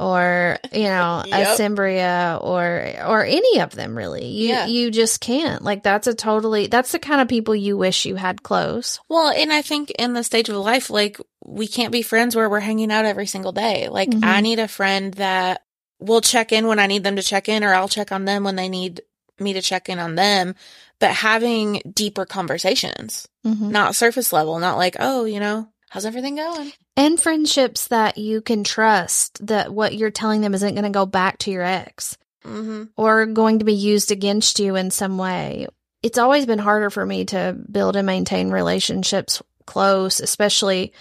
or, 0.00 0.58
you 0.72 0.84
know, 0.84 1.22
a 1.24 1.28
Yep. 1.28 1.56
Cimbria 1.56 2.38
or 2.40 2.92
or 3.04 3.24
any 3.24 3.60
of 3.60 3.70
them 3.74 3.96
really. 3.98 4.26
You 4.26 4.48
Yeah. 4.48 4.66
you 4.66 4.90
just 4.92 5.20
can't. 5.20 5.62
Like 5.62 5.82
that's 5.82 6.06
a 6.06 6.14
totally 6.14 6.68
that's 6.68 6.92
the 6.92 6.98
kind 7.00 7.20
of 7.20 7.26
people 7.28 7.54
you 7.56 7.76
wish 7.76 8.06
you 8.06 8.14
had 8.14 8.42
close. 8.44 9.00
Well, 9.08 9.30
and 9.30 9.52
I 9.52 9.62
think 9.62 9.90
in 9.90 10.12
the 10.12 10.22
stage 10.22 10.48
of 10.48 10.56
life, 10.56 10.88
like 10.90 11.18
we 11.44 11.66
can't 11.66 11.90
be 11.92 12.02
friends 12.02 12.36
where 12.36 12.48
we're 12.48 12.60
hanging 12.60 12.92
out 12.92 13.06
every 13.06 13.26
single 13.26 13.52
day. 13.52 13.88
Like 13.88 14.10
Mhm. 14.10 14.24
I 14.24 14.40
need 14.40 14.60
a 14.60 14.68
friend 14.68 15.14
that 15.14 15.62
will 16.00 16.20
check 16.20 16.52
in 16.52 16.66
when 16.66 16.78
I 16.78 16.86
need 16.86 17.04
them 17.04 17.16
to 17.16 17.22
check 17.22 17.48
in 17.48 17.64
or 17.64 17.74
I'll 17.74 17.88
check 17.88 18.12
on 18.12 18.24
them 18.24 18.44
when 18.44 18.56
they 18.56 18.68
need 18.68 19.02
me 19.40 19.52
to 19.54 19.62
check 19.62 19.88
in 19.88 19.98
on 19.98 20.14
them, 20.16 20.54
but 20.98 21.10
having 21.12 21.80
deeper 21.94 22.24
conversations, 22.26 23.28
Mhm. 23.46 23.70
not 23.70 23.94
surface 23.94 24.32
level, 24.32 24.58
not 24.58 24.76
like, 24.76 24.96
oh, 24.98 25.24
you 25.24 25.38
know, 25.40 25.68
how's 25.90 26.04
everything 26.04 26.36
going? 26.36 26.72
And 26.96 27.20
friendships 27.20 27.86
that 27.88 28.18
you 28.18 28.40
can 28.40 28.64
trust 28.64 29.46
that 29.46 29.72
what 29.72 29.94
you're 29.94 30.10
telling 30.10 30.40
them 30.40 30.54
isn't 30.54 30.74
going 30.74 30.84
to 30.84 30.90
go 30.90 31.06
back 31.06 31.38
to 31.38 31.50
your 31.50 31.62
ex. 31.62 32.16
Mm-hmm. 32.44 32.84
or 32.96 33.26
going 33.26 33.58
to 33.58 33.64
be 33.66 33.74
used 33.74 34.10
against 34.10 34.58
you 34.60 34.76
in 34.76 34.90
some 34.90 35.18
way. 35.18 35.66
It's 36.02 36.16
always 36.18 36.46
been 36.46 36.60
harder 36.60 36.88
for 36.88 37.04
me 37.04 37.24
to 37.26 37.54
build 37.70 37.94
and 37.96 38.06
maintain 38.06 38.50
relationships 38.50 39.42
close, 39.66 40.20
especially 40.20 40.92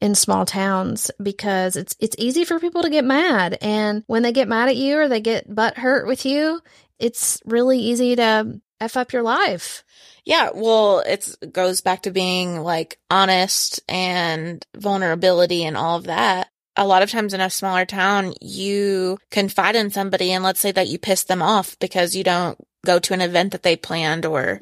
in 0.00 0.14
small 0.14 0.44
towns 0.44 1.10
because 1.22 1.76
it's 1.76 1.96
it's 2.00 2.16
easy 2.18 2.44
for 2.44 2.60
people 2.60 2.82
to 2.82 2.90
get 2.90 3.04
mad 3.04 3.56
and 3.62 4.02
when 4.06 4.22
they 4.22 4.32
get 4.32 4.48
mad 4.48 4.68
at 4.68 4.76
you 4.76 4.98
or 4.98 5.08
they 5.08 5.20
get 5.20 5.52
butt 5.52 5.78
hurt 5.78 6.06
with 6.06 6.26
you, 6.26 6.60
it's 6.98 7.40
really 7.44 7.78
easy 7.78 8.16
to 8.16 8.60
f 8.80 8.96
up 8.96 9.12
your 9.12 9.22
life. 9.22 9.84
Yeah, 10.24 10.50
well, 10.54 11.00
it 11.00 11.34
goes 11.52 11.80
back 11.80 12.02
to 12.02 12.10
being 12.10 12.60
like 12.60 12.98
honest 13.10 13.80
and 13.88 14.64
vulnerability 14.76 15.64
and 15.64 15.76
all 15.76 15.96
of 15.96 16.04
that. 16.04 16.48
A 16.76 16.86
lot 16.86 17.02
of 17.02 17.10
times 17.10 17.32
in 17.32 17.40
a 17.40 17.48
smaller 17.48 17.86
town, 17.86 18.34
you 18.42 19.18
confide 19.30 19.76
in 19.76 19.90
somebody 19.90 20.32
and 20.32 20.44
let's 20.44 20.60
say 20.60 20.72
that 20.72 20.88
you 20.88 20.98
piss 20.98 21.24
them 21.24 21.40
off 21.40 21.78
because 21.78 22.14
you 22.14 22.22
don't 22.22 22.58
go 22.86 22.98
to 23.00 23.12
an 23.14 23.20
event 23.20 23.52
that 23.52 23.62
they 23.62 23.76
planned 23.76 24.24
or 24.24 24.58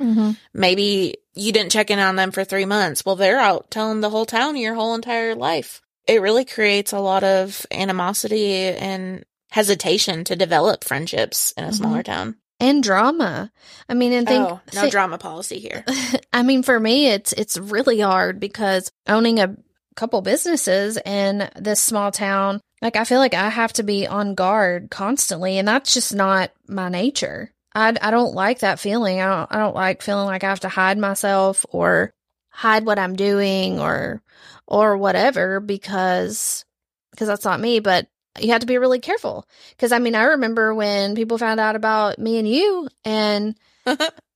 maybe 0.52 1.16
you 1.34 1.52
didn't 1.52 1.72
check 1.72 1.90
in 1.90 1.98
on 1.98 2.16
them 2.16 2.30
for 2.32 2.44
three 2.44 2.64
months. 2.64 3.04
Well, 3.04 3.16
they're 3.16 3.38
out 3.40 3.70
telling 3.70 4.00
the 4.00 4.10
whole 4.10 4.26
town 4.26 4.56
your 4.56 4.74
whole 4.74 4.94
entire 4.94 5.34
life. 5.34 5.80
it 6.06 6.20
really 6.20 6.44
creates 6.44 6.92
a 6.92 6.98
lot 7.00 7.24
of 7.24 7.64
animosity 7.70 8.56
and 8.56 9.24
hesitation 9.50 10.22
to 10.24 10.36
develop 10.36 10.84
friendships 10.84 11.54
in 11.56 11.64
a 11.64 11.68
Mhm. 11.68 11.74
smaller 11.74 12.02
town. 12.02 12.36
and 12.60 12.82
drama. 12.84 13.50
I 13.88 13.94
mean, 13.94 14.12
and 14.12 14.28
think, 14.28 14.46
oh, 14.48 14.60
no 14.74 14.82
thi- 14.82 14.90
drama 14.90 15.18
policy 15.18 15.58
here. 15.58 15.84
I 16.32 16.42
mean, 16.44 16.62
for 16.62 16.78
me, 16.78 17.08
it's 17.08 17.32
it's 17.32 17.56
really 17.58 18.00
hard 18.00 18.38
because 18.38 18.90
owning 19.08 19.40
a 19.40 19.56
couple 19.96 20.20
businesses 20.22 20.96
in 21.04 21.48
this 21.56 21.80
small 21.82 22.12
town, 22.12 22.60
like 22.80 22.96
I 22.96 23.04
feel 23.04 23.18
like 23.18 23.34
I 23.34 23.48
have 23.48 23.72
to 23.74 23.82
be 23.82 24.06
on 24.06 24.34
guard 24.36 24.88
constantly, 24.90 25.58
and 25.58 25.66
that's 25.66 25.94
just 25.94 26.14
not 26.14 26.50
my 26.68 26.88
nature. 26.88 27.50
I 27.74 27.94
I 28.00 28.10
don't 28.10 28.34
like 28.34 28.60
that 28.60 28.78
feeling. 28.80 29.20
I 29.20 29.26
don't 29.26 29.52
I 29.52 29.58
don't 29.58 29.74
like 29.74 30.02
feeling 30.02 30.26
like 30.26 30.44
I 30.44 30.48
have 30.48 30.60
to 30.60 30.68
hide 30.68 30.98
myself 30.98 31.66
or 31.70 32.12
hide 32.50 32.86
what 32.86 32.98
I'm 32.98 33.16
doing 33.16 33.80
or 33.80 34.22
or 34.66 34.96
whatever 34.96 35.60
because 35.60 36.64
because 37.10 37.28
that's 37.28 37.44
not 37.44 37.60
me. 37.60 37.80
But 37.80 38.06
you 38.40 38.50
have 38.52 38.60
to 38.60 38.66
be 38.66 38.78
really 38.78 39.00
careful 39.00 39.46
because 39.70 39.92
I 39.92 39.98
mean 39.98 40.14
I 40.14 40.24
remember 40.24 40.74
when 40.74 41.14
people 41.14 41.38
found 41.38 41.60
out 41.60 41.76
about 41.76 42.18
me 42.18 42.38
and 42.38 42.48
you 42.48 42.88
and 43.04 43.56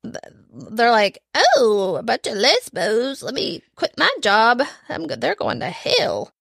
they're 0.03 0.91
like, 0.91 1.19
"Oh, 1.57 1.97
a 1.99 2.03
bunch 2.03 2.27
of 2.27 2.35
lesbos. 2.37 3.23
Let 3.23 3.35
me 3.35 3.63
quit 3.77 3.93
my 3.97 4.11
job. 4.21 4.63
I'm 4.89 5.07
good. 5.07 5.21
They're 5.21 5.35
going 5.35 5.61
to 5.61 5.71
hell." 5.71 6.33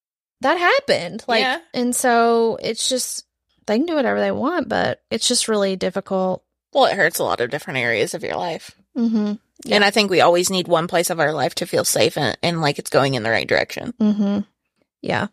That 0.41 0.57
happened. 0.57 1.23
Like, 1.27 1.41
Yeah. 1.41 1.59
and 1.73 1.95
so 1.95 2.57
it's 2.61 2.87
just 2.89 3.25
they 3.65 3.77
can 3.77 3.85
do 3.87 3.95
whatever 3.95 4.19
they 4.19 4.31
want, 4.31 4.69
but 4.69 5.01
it's 5.09 5.27
just 5.27 5.47
really 5.47 5.75
difficult. 5.75 6.43
Well, 6.73 6.85
it 6.85 6.95
hurts 6.95 7.19
a 7.19 7.23
lot 7.23 7.41
of 7.41 7.49
different 7.49 7.79
areas 7.79 8.13
of 8.13 8.23
your 8.23 8.35
life. 8.35 8.71
Mm-hmm. 8.95 9.33
And 9.71 9.83
I 9.83 9.91
think 9.91 10.09
we 10.09 10.21
always 10.21 10.49
need 10.49 10.67
one 10.67 10.87
place 10.87 11.09
of 11.09 11.19
our 11.19 11.33
life 11.33 11.55
to 11.55 11.65
feel 11.65 11.83
safe 11.83 12.17
and, 12.17 12.37
and 12.43 12.61
like 12.61 12.79
it's 12.79 12.89
going 12.89 13.15
in 13.15 13.23
the 13.23 13.29
right 13.29 13.47
direction. 13.47 13.93
Mm-hmm. 13.99 14.39
Yeah. 15.01 15.27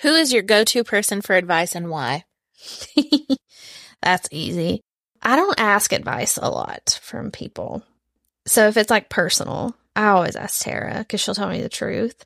Who 0.00 0.14
is 0.14 0.32
your 0.32 0.42
go 0.42 0.64
to 0.64 0.84
person 0.84 1.20
for 1.20 1.34
advice 1.34 1.74
and 1.74 1.88
why? 1.88 2.24
That's 4.02 4.28
easy. 4.30 4.80
I 5.22 5.36
don't 5.36 5.58
ask 5.58 5.92
advice 5.92 6.36
a 6.36 6.50
lot 6.50 6.98
from 7.02 7.30
people. 7.30 7.82
So 8.46 8.66
if 8.68 8.76
it's 8.76 8.90
like 8.90 9.08
personal, 9.08 9.76
I 9.94 10.08
always 10.08 10.36
ask 10.36 10.64
Tara 10.64 10.98
because 10.98 11.20
she'll 11.20 11.34
tell 11.34 11.48
me 11.48 11.62
the 11.62 11.68
truth. 11.68 12.24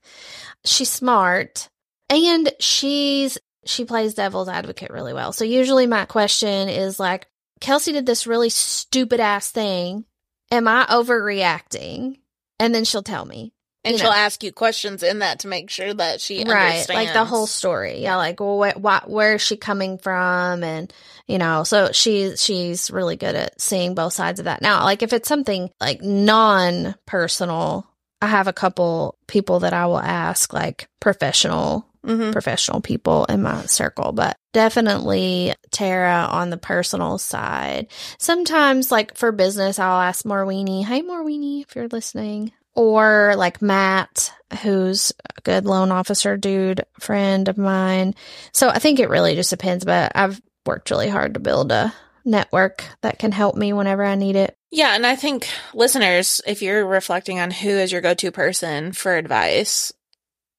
She's 0.64 0.88
smart 0.88 1.68
and 2.08 2.50
she's 2.58 3.38
she 3.64 3.84
plays 3.84 4.14
devil's 4.14 4.48
advocate 4.48 4.90
really 4.90 5.12
well. 5.12 5.32
So 5.32 5.44
usually 5.44 5.86
my 5.86 6.04
question 6.04 6.68
is 6.68 7.00
like, 7.00 7.26
Kelsey 7.60 7.92
did 7.92 8.06
this 8.06 8.26
really 8.26 8.50
stupid 8.50 9.20
ass 9.20 9.50
thing. 9.50 10.04
Am 10.50 10.68
I 10.68 10.84
overreacting? 10.88 12.18
And 12.58 12.74
then 12.74 12.84
she'll 12.84 13.02
tell 13.02 13.24
me. 13.24 13.52
And 13.84 13.92
You 13.92 13.98
she'll 13.98 14.10
know. 14.10 14.16
ask 14.16 14.42
you 14.42 14.52
questions 14.52 15.02
in 15.04 15.20
that 15.20 15.40
to 15.40 15.48
make 15.48 15.70
sure 15.70 15.94
that 15.94 16.20
she 16.20 16.38
right 16.38 16.48
understands. 16.80 16.88
like 16.88 17.12
the 17.12 17.24
whole 17.24 17.46
story 17.46 18.00
yeah 18.00 18.16
like 18.16 18.40
well 18.40 18.60
wh- 18.60 18.80
wh- 18.80 19.08
where 19.08 19.36
is 19.36 19.42
she 19.42 19.56
coming 19.56 19.96
from 19.98 20.64
and 20.64 20.92
you 21.28 21.38
know 21.38 21.62
so 21.62 21.90
she's 21.92 22.42
she's 22.42 22.90
really 22.90 23.14
good 23.14 23.36
at 23.36 23.60
seeing 23.60 23.94
both 23.94 24.12
sides 24.12 24.40
of 24.40 24.46
that 24.46 24.60
now 24.60 24.82
like 24.82 25.04
if 25.04 25.12
it's 25.12 25.28
something 25.28 25.70
like 25.80 26.02
non-personal 26.02 27.86
i 28.20 28.26
have 28.26 28.48
a 28.48 28.52
couple 28.52 29.16
people 29.28 29.60
that 29.60 29.72
i 29.72 29.86
will 29.86 30.00
ask 30.00 30.52
like 30.52 30.88
professional 31.00 31.86
Mhm. 32.06 32.32
professional 32.32 32.80
people 32.80 33.24
in 33.26 33.42
my 33.42 33.66
circle, 33.66 34.12
but 34.12 34.36
definitely 34.52 35.54
Tara 35.70 36.28
on 36.30 36.50
the 36.50 36.56
personal 36.56 37.18
side. 37.18 37.88
Sometimes, 38.18 38.90
like 38.90 39.16
for 39.16 39.32
business, 39.32 39.78
I'll 39.78 40.00
ask 40.00 40.24
Morweenie, 40.24 40.84
Hey, 40.84 41.02
Morweenie, 41.02 41.62
if 41.62 41.74
you're 41.74 41.88
listening. 41.88 42.52
Or 42.74 43.34
like 43.36 43.62
Matt, 43.62 44.32
who's 44.62 45.12
a 45.38 45.40
good 45.42 45.64
loan 45.64 45.90
officer 45.90 46.36
dude, 46.36 46.84
friend 47.00 47.48
of 47.48 47.56
mine. 47.58 48.14
So 48.52 48.68
I 48.68 48.78
think 48.78 49.00
it 49.00 49.08
really 49.08 49.34
just 49.34 49.50
depends, 49.50 49.84
but 49.84 50.12
I've 50.14 50.40
worked 50.66 50.90
really 50.90 51.08
hard 51.08 51.34
to 51.34 51.40
build 51.40 51.72
a 51.72 51.94
network 52.24 52.84
that 53.02 53.18
can 53.18 53.32
help 53.32 53.56
me 53.56 53.72
whenever 53.72 54.04
I 54.04 54.14
need 54.14 54.36
it. 54.36 54.56
Yeah, 54.70 54.94
and 54.94 55.06
I 55.06 55.16
think 55.16 55.48
listeners, 55.74 56.42
if 56.46 56.60
you're 56.60 56.84
reflecting 56.84 57.38
on 57.40 57.50
who 57.50 57.70
is 57.70 57.92
your 57.92 58.00
go-to 58.00 58.30
person 58.30 58.92
for 58.92 59.16
advice, 59.16 59.92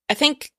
I 0.10 0.14
think 0.14 0.50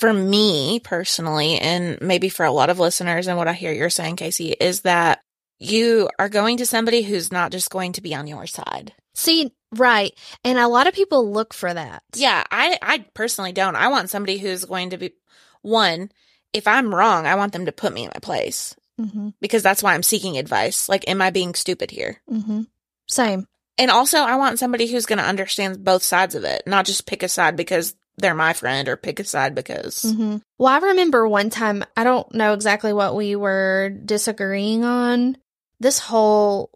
for 0.00 0.12
me 0.12 0.80
personally, 0.80 1.58
and 1.58 2.00
maybe 2.00 2.30
for 2.30 2.46
a 2.46 2.50
lot 2.50 2.70
of 2.70 2.78
listeners, 2.78 3.26
and 3.26 3.36
what 3.36 3.48
I 3.48 3.52
hear 3.52 3.70
you're 3.70 3.90
saying, 3.90 4.16
Kasey, 4.16 4.54
is 4.58 4.80
that 4.80 5.20
you 5.58 6.08
are 6.18 6.30
going 6.30 6.56
to 6.56 6.66
somebody 6.66 7.02
who's 7.02 7.30
not 7.30 7.52
just 7.52 7.70
going 7.70 7.92
to 7.92 8.00
be 8.00 8.14
on 8.14 8.26
your 8.26 8.46
side. 8.46 8.94
See, 9.14 9.52
right. 9.76 10.12
And 10.42 10.58
a 10.58 10.68
lot 10.68 10.86
of 10.86 10.94
people 10.94 11.30
look 11.30 11.52
for 11.52 11.72
that. 11.72 12.02
Yeah, 12.14 12.42
I, 12.50 12.78
I 12.80 13.04
personally 13.12 13.52
don't. 13.52 13.76
I 13.76 13.88
want 13.88 14.08
somebody 14.08 14.38
who's 14.38 14.64
going 14.64 14.90
to 14.90 14.96
be 14.96 15.12
one. 15.60 16.10
If 16.54 16.66
I'm 16.66 16.94
wrong, 16.94 17.26
I 17.26 17.34
want 17.34 17.52
them 17.52 17.66
to 17.66 17.72
put 17.72 17.92
me 17.92 18.04
in 18.04 18.10
my 18.14 18.20
place 18.20 18.74
Mm-hmm. 18.98 19.30
because 19.40 19.62
that's 19.62 19.82
why 19.82 19.94
I'm 19.94 20.02
seeking 20.02 20.36
advice. 20.36 20.86
Like, 20.86 21.08
am 21.08 21.22
I 21.22 21.30
being 21.30 21.54
stupid 21.54 21.90
here? 21.90 22.20
Mm-hmm. 22.30 22.62
Same. 23.08 23.46
And 23.78 23.90
also, 23.90 24.18
I 24.18 24.36
want 24.36 24.58
somebody 24.58 24.86
who's 24.88 25.06
going 25.06 25.18
to 25.20 25.24
understand 25.24 25.82
both 25.84 26.02
sides 26.02 26.34
of 26.34 26.44
it, 26.44 26.64
not 26.66 26.84
just 26.84 27.06
pick 27.06 27.22
a 27.22 27.28
side 27.28 27.56
because 27.56 27.94
they're 28.20 28.34
my 28.34 28.52
friend 28.52 28.88
or 28.88 28.96
pick 28.96 29.20
a 29.20 29.24
side 29.24 29.54
because. 29.54 30.02
hmm 30.02 30.36
Well, 30.58 30.72
I 30.72 30.78
remember 30.78 31.26
one 31.26 31.50
time, 31.50 31.84
I 31.96 32.04
don't 32.04 32.32
know 32.34 32.52
exactly 32.52 32.92
what 32.92 33.14
we 33.14 33.36
were 33.36 33.90
disagreeing 33.90 34.84
on. 34.84 35.36
This 35.80 35.98
whole 35.98 36.70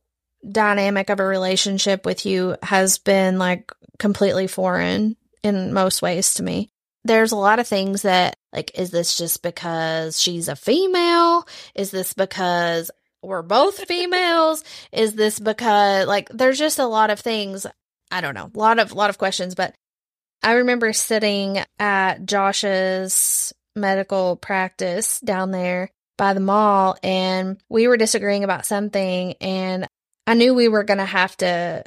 dynamic 0.50 1.10
of 1.10 1.20
a 1.20 1.24
relationship 1.24 2.04
with 2.04 2.26
you 2.26 2.56
has 2.62 2.98
been 2.98 3.38
like 3.38 3.72
completely 3.98 4.46
foreign 4.46 5.16
in 5.42 5.72
most 5.72 6.02
ways 6.02 6.34
to 6.34 6.42
me. 6.42 6.70
There's 7.04 7.32
a 7.32 7.36
lot 7.36 7.58
of 7.58 7.68
things 7.68 8.02
that, 8.02 8.36
like, 8.52 8.78
is 8.78 8.90
this 8.90 9.18
just 9.18 9.42
because 9.42 10.18
she's 10.20 10.48
a 10.48 10.56
female? 10.56 11.46
Is 11.74 11.90
this 11.90 12.14
because 12.14 12.90
we're 13.22 13.42
both 13.42 13.84
females? 13.86 14.64
Is 14.90 15.14
this 15.14 15.38
because, 15.38 16.06
like, 16.06 16.30
there's 16.30 16.58
just 16.58 16.78
a 16.78 16.86
lot 16.86 17.10
of 17.10 17.20
things. 17.20 17.66
I 18.10 18.22
don't 18.22 18.34
know, 18.34 18.50
a 18.54 18.58
lot 18.58 18.78
of, 18.78 18.92
lot 18.92 19.10
of 19.10 19.18
questions, 19.18 19.54
but 19.54 19.74
I 20.44 20.52
remember 20.52 20.92
sitting 20.92 21.58
at 21.78 22.26
Josh's 22.26 23.54
medical 23.74 24.36
practice 24.36 25.18
down 25.20 25.52
there 25.52 25.90
by 26.18 26.34
the 26.34 26.40
mall 26.40 26.98
and 27.02 27.58
we 27.70 27.88
were 27.88 27.96
disagreeing 27.96 28.44
about 28.44 28.66
something 28.66 29.34
and 29.40 29.88
I 30.26 30.34
knew 30.34 30.54
we 30.54 30.68
were 30.68 30.84
going 30.84 30.98
to 30.98 31.06
have 31.06 31.34
to 31.38 31.82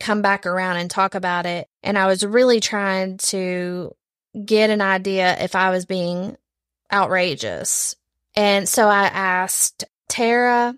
come 0.00 0.20
back 0.20 0.44
around 0.44 0.76
and 0.76 0.90
talk 0.90 1.14
about 1.14 1.46
it 1.46 1.66
and 1.82 1.96
I 1.96 2.06
was 2.06 2.26
really 2.26 2.60
trying 2.60 3.16
to 3.18 3.96
get 4.44 4.68
an 4.68 4.82
idea 4.82 5.42
if 5.42 5.56
I 5.56 5.70
was 5.70 5.86
being 5.86 6.36
outrageous. 6.92 7.96
And 8.36 8.68
so 8.68 8.86
I 8.86 9.04
asked 9.06 9.84
Tara, 10.10 10.76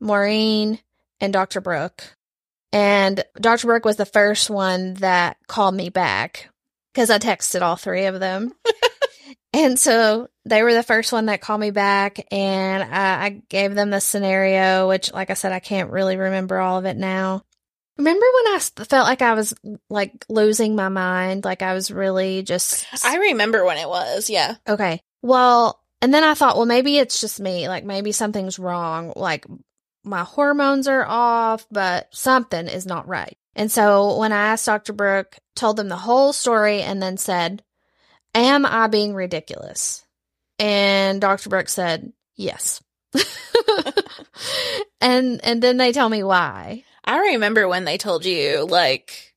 Maureen, 0.00 0.80
and 1.20 1.32
Dr. 1.32 1.60
Brooke 1.60 2.16
and 2.72 3.24
Dr. 3.40 3.66
Brooke 3.66 3.84
was 3.84 3.96
the 3.96 4.06
first 4.06 4.50
one 4.50 4.94
that 4.94 5.36
called 5.48 5.74
me 5.74 5.88
back 5.88 6.48
because 6.94 7.10
I 7.10 7.18
texted 7.18 7.62
all 7.62 7.76
three 7.76 8.06
of 8.06 8.20
them. 8.20 8.52
and 9.52 9.78
so 9.78 10.28
they 10.44 10.62
were 10.62 10.74
the 10.74 10.82
first 10.82 11.12
one 11.12 11.26
that 11.26 11.40
called 11.40 11.60
me 11.60 11.70
back, 11.70 12.24
and 12.32 12.82
I, 12.82 13.24
I 13.24 13.42
gave 13.48 13.74
them 13.74 13.90
the 13.90 14.00
scenario, 14.00 14.88
which, 14.88 15.12
like 15.12 15.30
I 15.30 15.34
said, 15.34 15.52
I 15.52 15.60
can't 15.60 15.90
really 15.90 16.16
remember 16.16 16.58
all 16.58 16.78
of 16.78 16.84
it 16.84 16.96
now. 16.96 17.42
Remember 17.98 18.24
when 18.24 18.54
I 18.54 18.58
felt 18.60 19.06
like 19.06 19.20
I 19.20 19.34
was 19.34 19.52
like 19.90 20.24
losing 20.28 20.74
my 20.74 20.88
mind? 20.88 21.44
Like 21.44 21.60
I 21.60 21.74
was 21.74 21.90
really 21.90 22.42
just. 22.42 22.86
I 23.04 23.16
remember 23.16 23.64
when 23.64 23.76
it 23.76 23.88
was, 23.88 24.30
yeah. 24.30 24.54
Okay. 24.66 25.00
Well, 25.22 25.80
and 26.00 26.14
then 26.14 26.24
I 26.24 26.32
thought, 26.32 26.56
well, 26.56 26.64
maybe 26.64 26.96
it's 26.96 27.20
just 27.20 27.40
me. 27.40 27.68
Like 27.68 27.84
maybe 27.84 28.12
something's 28.12 28.58
wrong. 28.58 29.12
Like 29.14 29.44
my 30.04 30.22
hormones 30.24 30.88
are 30.88 31.04
off, 31.06 31.66
but 31.70 32.08
something 32.12 32.66
is 32.68 32.86
not 32.86 33.08
right. 33.08 33.36
And 33.54 33.70
so 33.70 34.16
when 34.18 34.32
I 34.32 34.48
asked 34.48 34.66
Dr. 34.66 34.92
Brooke, 34.92 35.36
told 35.56 35.76
them 35.76 35.88
the 35.88 35.96
whole 35.96 36.32
story 36.32 36.82
and 36.82 37.02
then 37.02 37.16
said, 37.16 37.62
Am 38.34 38.64
I 38.64 38.86
being 38.86 39.14
ridiculous? 39.14 40.04
And 40.58 41.20
Dr. 41.20 41.48
Brooke 41.48 41.68
said, 41.68 42.12
Yes. 42.36 42.82
and 45.00 45.40
and 45.44 45.62
then 45.62 45.76
they 45.76 45.92
tell 45.92 46.08
me 46.08 46.22
why. 46.22 46.84
I 47.04 47.18
remember 47.32 47.66
when 47.66 47.84
they 47.84 47.98
told 47.98 48.24
you, 48.24 48.66
like, 48.66 49.34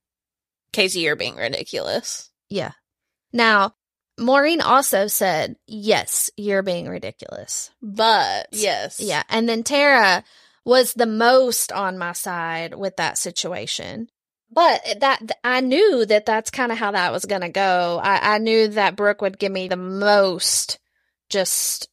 Kasey, 0.73 1.01
you're 1.01 1.15
being 1.15 1.35
ridiculous. 1.35 2.29
Yeah. 2.49 2.71
Now, 3.31 3.73
Maureen 4.19 4.61
also 4.61 5.07
said, 5.07 5.55
Yes, 5.65 6.29
you're 6.37 6.61
being 6.61 6.87
ridiculous. 6.87 7.71
But, 7.81 8.47
yes. 8.51 8.99
Yeah. 8.99 9.23
And 9.29 9.49
then 9.49 9.63
Tara 9.63 10.23
was 10.65 10.93
the 10.93 11.05
most 11.05 11.71
on 11.71 11.97
my 11.97 12.13
side 12.13 12.73
with 12.75 12.95
that 12.97 13.17
situation. 13.17 14.07
But 14.51 14.81
that 14.99 15.19
I 15.43 15.61
knew 15.61 16.05
that 16.05 16.25
that's 16.27 16.51
kind 16.51 16.71
of 16.71 16.77
how 16.77 16.91
that 16.91 17.11
was 17.11 17.25
going 17.25 17.41
to 17.41 17.49
go. 17.49 17.99
I, 18.03 18.35
I 18.35 18.37
knew 18.37 18.67
that 18.69 18.95
Brooke 18.95 19.21
would 19.21 19.39
give 19.39 19.51
me 19.51 19.67
the 19.67 19.75
most 19.77 20.77
just, 21.29 21.89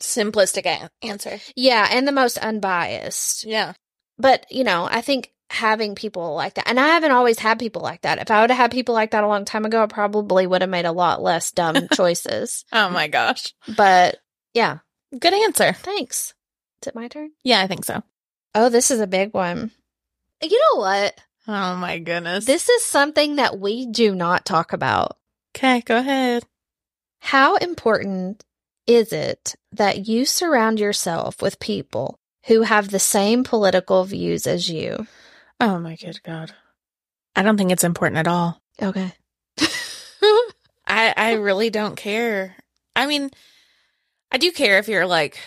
Simplistic 0.00 0.66
a- 0.66 0.90
answer. 1.04 1.38
yeah, 1.56 1.88
and 1.90 2.06
the 2.06 2.12
most 2.12 2.38
unbiased. 2.38 3.44
Yeah. 3.44 3.72
But, 4.18 4.46
you 4.50 4.64
know, 4.64 4.86
I 4.90 5.00
think 5.00 5.32
having 5.50 5.94
people 5.94 6.34
like 6.34 6.54
that. 6.54 6.68
And 6.68 6.78
I 6.78 6.88
haven't 6.88 7.10
always 7.12 7.38
had 7.38 7.58
people 7.58 7.82
like 7.82 8.02
that. 8.02 8.18
If 8.18 8.30
I 8.30 8.42
would 8.42 8.50
have 8.50 8.58
had 8.58 8.70
people 8.70 8.94
like 8.94 9.12
that 9.12 9.24
a 9.24 9.28
long 9.28 9.44
time 9.46 9.64
ago, 9.64 9.82
I 9.82 9.86
probably 9.86 10.46
would 10.46 10.60
have 10.60 10.70
made 10.70 10.84
a 10.84 10.92
lot 10.92 11.22
less 11.22 11.50
dumb 11.52 11.88
choices. 11.94 12.64
Oh 12.70 12.90
my 12.90 13.08
gosh. 13.08 13.54
But 13.76 14.18
yeah, 14.54 14.78
Good 15.18 15.32
answer. 15.34 15.72
thanks. 15.72 16.34
Is 16.82 16.88
it 16.88 16.94
my 16.94 17.08
turn? 17.08 17.30
Yeah, 17.42 17.60
I 17.60 17.66
think 17.66 17.84
so. 17.84 18.02
Oh, 18.54 18.68
this 18.68 18.90
is 18.90 19.00
a 19.00 19.06
big 19.06 19.34
one. 19.34 19.70
You 20.42 20.58
know 20.74 20.80
what? 20.80 21.14
Oh 21.46 21.76
my 21.76 21.98
goodness. 21.98 22.44
This 22.44 22.68
is 22.68 22.84
something 22.84 23.36
that 23.36 23.58
we 23.58 23.86
do 23.86 24.14
not 24.14 24.44
talk 24.44 24.72
about. 24.72 25.16
okay, 25.56 25.80
go 25.80 25.98
ahead. 25.98 26.44
How 27.20 27.56
important 27.56 28.44
is 28.86 29.12
it 29.12 29.54
that 29.72 30.06
you 30.06 30.24
surround 30.24 30.78
yourself 30.78 31.42
with 31.42 31.58
people 31.60 32.18
who 32.46 32.62
have 32.62 32.90
the 32.90 32.98
same 32.98 33.44
political 33.44 34.04
views 34.04 34.46
as 34.46 34.68
you? 34.70 35.06
Oh 35.60 35.78
my 35.78 35.96
good 35.96 36.22
God. 36.22 36.52
I 37.34 37.42
don't 37.42 37.56
think 37.56 37.72
it's 37.72 37.84
important 37.84 38.18
at 38.18 38.28
all. 38.28 38.60
Okay. 38.80 39.12
I 40.86 41.12
I 41.16 41.32
really 41.34 41.70
don't 41.70 41.96
care. 41.96 42.56
I 42.94 43.06
mean, 43.06 43.30
I 44.30 44.38
do 44.38 44.52
care 44.52 44.78
if 44.78 44.88
you're 44.88 45.06
like 45.06 45.38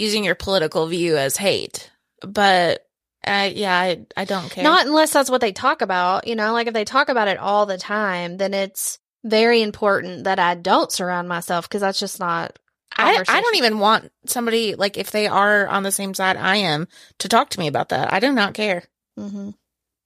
using 0.00 0.24
your 0.24 0.34
political 0.34 0.86
view 0.86 1.16
as 1.16 1.36
hate, 1.36 1.90
but 2.26 2.86
uh, 3.26 3.50
yeah, 3.52 3.76
I 3.78 4.06
I 4.16 4.24
don't 4.24 4.50
care. 4.50 4.64
Not 4.64 4.86
unless 4.86 5.12
that's 5.12 5.30
what 5.30 5.40
they 5.40 5.52
talk 5.52 5.82
about. 5.82 6.26
You 6.26 6.34
know, 6.36 6.52
like 6.52 6.66
if 6.66 6.74
they 6.74 6.84
talk 6.84 7.08
about 7.08 7.28
it 7.28 7.38
all 7.38 7.66
the 7.66 7.78
time, 7.78 8.38
then 8.38 8.54
it's 8.54 8.98
very 9.22 9.60
important 9.62 10.24
that 10.24 10.38
I 10.38 10.54
don't 10.54 10.90
surround 10.90 11.28
myself 11.28 11.68
because 11.68 11.82
that's 11.82 12.00
just 12.00 12.18
not. 12.18 12.58
I 12.96 13.22
I 13.28 13.40
don't 13.40 13.56
even 13.56 13.78
want 13.78 14.10
somebody 14.26 14.74
like 14.74 14.96
if 14.98 15.10
they 15.10 15.26
are 15.26 15.66
on 15.68 15.82
the 15.84 15.92
same 15.92 16.14
side 16.14 16.36
I 16.36 16.56
am 16.56 16.88
to 17.18 17.28
talk 17.28 17.50
to 17.50 17.60
me 17.60 17.68
about 17.68 17.90
that. 17.90 18.12
I 18.12 18.20
do 18.20 18.32
not 18.32 18.54
care. 18.54 18.84
hmm 19.16 19.50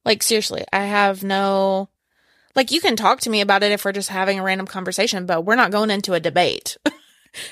Like 0.05 0.23
seriously, 0.23 0.65
I 0.73 0.85
have 0.85 1.23
no 1.23 1.89
like 2.57 2.71
you 2.71 2.81
can 2.81 2.97
talk 2.97 3.21
to 3.21 3.31
me 3.31 3.41
about 3.41 3.63
it 3.63 3.73
if 3.73 3.85
we're 3.85 3.93
just 3.93 4.11
having 4.11 4.39
a 4.39 4.43
random 4.43 4.67
conversation, 4.67 5.27
but 5.27 5.45
we're 5.45 5.57
not 5.57 5.71
going 5.71 5.91
into 5.91 6.15
a 6.15 6.21
debate. 6.21 6.77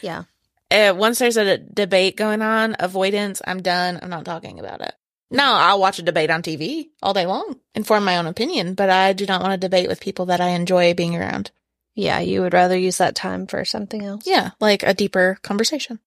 Yeah. 0.01 0.25
Uh, 0.73 0.95
once 0.95 1.19
there's 1.19 1.37
a 1.37 1.59
debate 1.59 2.17
going 2.17 2.43
on, 2.43 2.77
avoidance, 2.79 3.43
I'm 3.47 3.63
done. 3.63 3.99
I'm 4.03 4.11
not 4.11 4.25
talking 4.25 4.59
about 4.59 4.81
it. 4.81 4.95
No, 5.31 5.45
I'll 5.45 5.81
watch 5.81 5.99
a 5.99 6.03
debate 6.03 6.31
on 6.31 6.43
TV 6.43 6.91
all 7.03 7.15
day 7.15 7.27
long 7.27 7.59
and 7.75 7.87
form 7.87 8.05
my 8.05 8.19
own 8.19 8.27
opinion, 8.27 8.75
but 8.75 8.91
I 8.91 9.13
do 9.15 9.25
not 9.25 9.41
want 9.41 9.53
to 9.53 9.67
debate 9.67 9.89
with 9.89 10.01
people 10.01 10.27
that 10.27 10.41
I 10.41 10.51
enjoy 10.51 10.93
being 10.95 11.17
around. 11.17 11.51
Yeah, 11.95 12.21
you 12.21 12.43
would 12.43 12.53
rather 12.53 12.77
use 12.77 12.99
that 12.99 13.15
time 13.15 13.47
for 13.47 13.65
something 13.65 14.05
else. 14.05 14.27
Yeah, 14.27 14.51
like 14.61 14.83
a 14.83 14.95
deeper 14.95 15.39
conversation. 15.43 16.01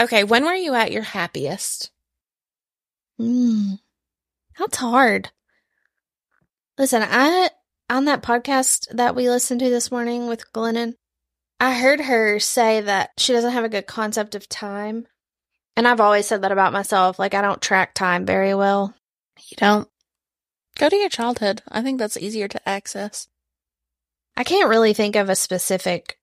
Okay, 0.00 0.24
when 0.24 0.44
were 0.44 0.54
you 0.54 0.74
at 0.74 0.92
your 0.92 1.02
happiest? 1.02 1.90
Mm. 3.20 3.78
That's 4.58 4.76
hard. 4.78 5.30
Listen, 6.78 7.02
I 7.04 7.50
on 7.90 8.06
that 8.06 8.22
podcast 8.22 8.88
that 8.96 9.14
we 9.14 9.28
listened 9.28 9.60
to 9.60 9.70
this 9.70 9.90
morning 9.90 10.26
with 10.26 10.50
Glennon, 10.52 10.94
I 11.62 11.74
heard 11.74 12.00
her 12.00 12.40
say 12.40 12.80
that 12.80 13.12
she 13.18 13.32
doesn't 13.32 13.52
have 13.52 13.62
a 13.62 13.68
good 13.68 13.86
concept 13.86 14.34
of 14.34 14.48
time. 14.48 15.06
And 15.76 15.86
I've 15.86 16.00
always 16.00 16.26
said 16.26 16.42
that 16.42 16.50
about 16.50 16.72
myself. 16.72 17.20
Like 17.20 17.34
I 17.34 17.40
don't 17.40 17.62
track 17.62 17.94
time 17.94 18.26
very 18.26 18.52
well. 18.52 18.92
You 19.48 19.56
don't 19.58 19.88
go 20.76 20.88
to 20.88 20.96
your 20.96 21.08
childhood. 21.08 21.62
I 21.68 21.80
think 21.82 22.00
that's 22.00 22.16
easier 22.16 22.48
to 22.48 22.68
access. 22.68 23.28
I 24.36 24.42
can't 24.42 24.70
really 24.70 24.92
think 24.92 25.14
of 25.14 25.30
a 25.30 25.36
specific 25.36 26.18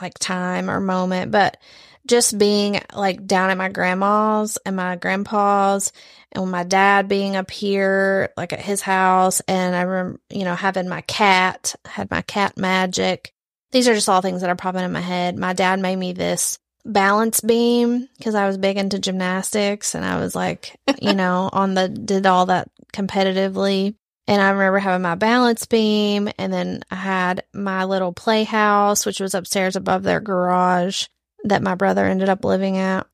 like 0.00 0.18
time 0.18 0.68
or 0.68 0.80
moment, 0.80 1.30
but 1.30 1.58
just 2.04 2.36
being 2.36 2.80
like 2.92 3.24
down 3.24 3.50
at 3.50 3.58
my 3.58 3.68
grandma's 3.68 4.58
and 4.66 4.74
my 4.74 4.96
grandpa's 4.96 5.92
and 6.32 6.50
my 6.50 6.64
dad 6.64 7.06
being 7.06 7.36
up 7.36 7.52
here 7.52 8.30
like 8.36 8.52
at 8.52 8.60
his 8.60 8.80
house 8.80 9.38
and 9.46 9.76
I 9.76 9.82
remember, 9.82 10.20
you 10.28 10.44
know, 10.44 10.56
having 10.56 10.88
my 10.88 11.02
cat, 11.02 11.76
had 11.84 12.10
my 12.10 12.22
cat 12.22 12.56
magic. 12.56 13.32
These 13.72 13.88
are 13.88 13.94
just 13.94 14.08
all 14.08 14.20
things 14.20 14.42
that 14.42 14.50
are 14.50 14.56
popping 14.56 14.82
in 14.84 14.92
my 14.92 15.00
head. 15.00 15.38
My 15.38 15.52
dad 15.52 15.80
made 15.80 15.96
me 15.96 16.12
this 16.12 16.58
balance 16.84 17.40
beam 17.40 18.08
because 18.18 18.34
I 18.34 18.46
was 18.46 18.58
big 18.58 18.76
into 18.76 18.98
gymnastics 18.98 19.94
and 19.94 20.04
I 20.04 20.18
was 20.20 20.34
like, 20.34 20.78
you 21.00 21.14
know, 21.14 21.48
on 21.52 21.74
the 21.74 21.88
did 21.88 22.26
all 22.26 22.46
that 22.46 22.68
competitively. 22.92 23.94
And 24.28 24.40
I 24.40 24.50
remember 24.50 24.78
having 24.78 25.02
my 25.02 25.16
balance 25.16 25.66
beam, 25.66 26.28
and 26.38 26.52
then 26.52 26.84
I 26.92 26.94
had 26.94 27.42
my 27.52 27.84
little 27.84 28.12
playhouse, 28.12 29.04
which 29.04 29.18
was 29.18 29.34
upstairs 29.34 29.74
above 29.74 30.04
their 30.04 30.20
garage 30.20 31.06
that 31.42 31.60
my 31.60 31.74
brother 31.74 32.04
ended 32.06 32.28
up 32.28 32.44
living 32.44 32.76
at. 32.78 33.08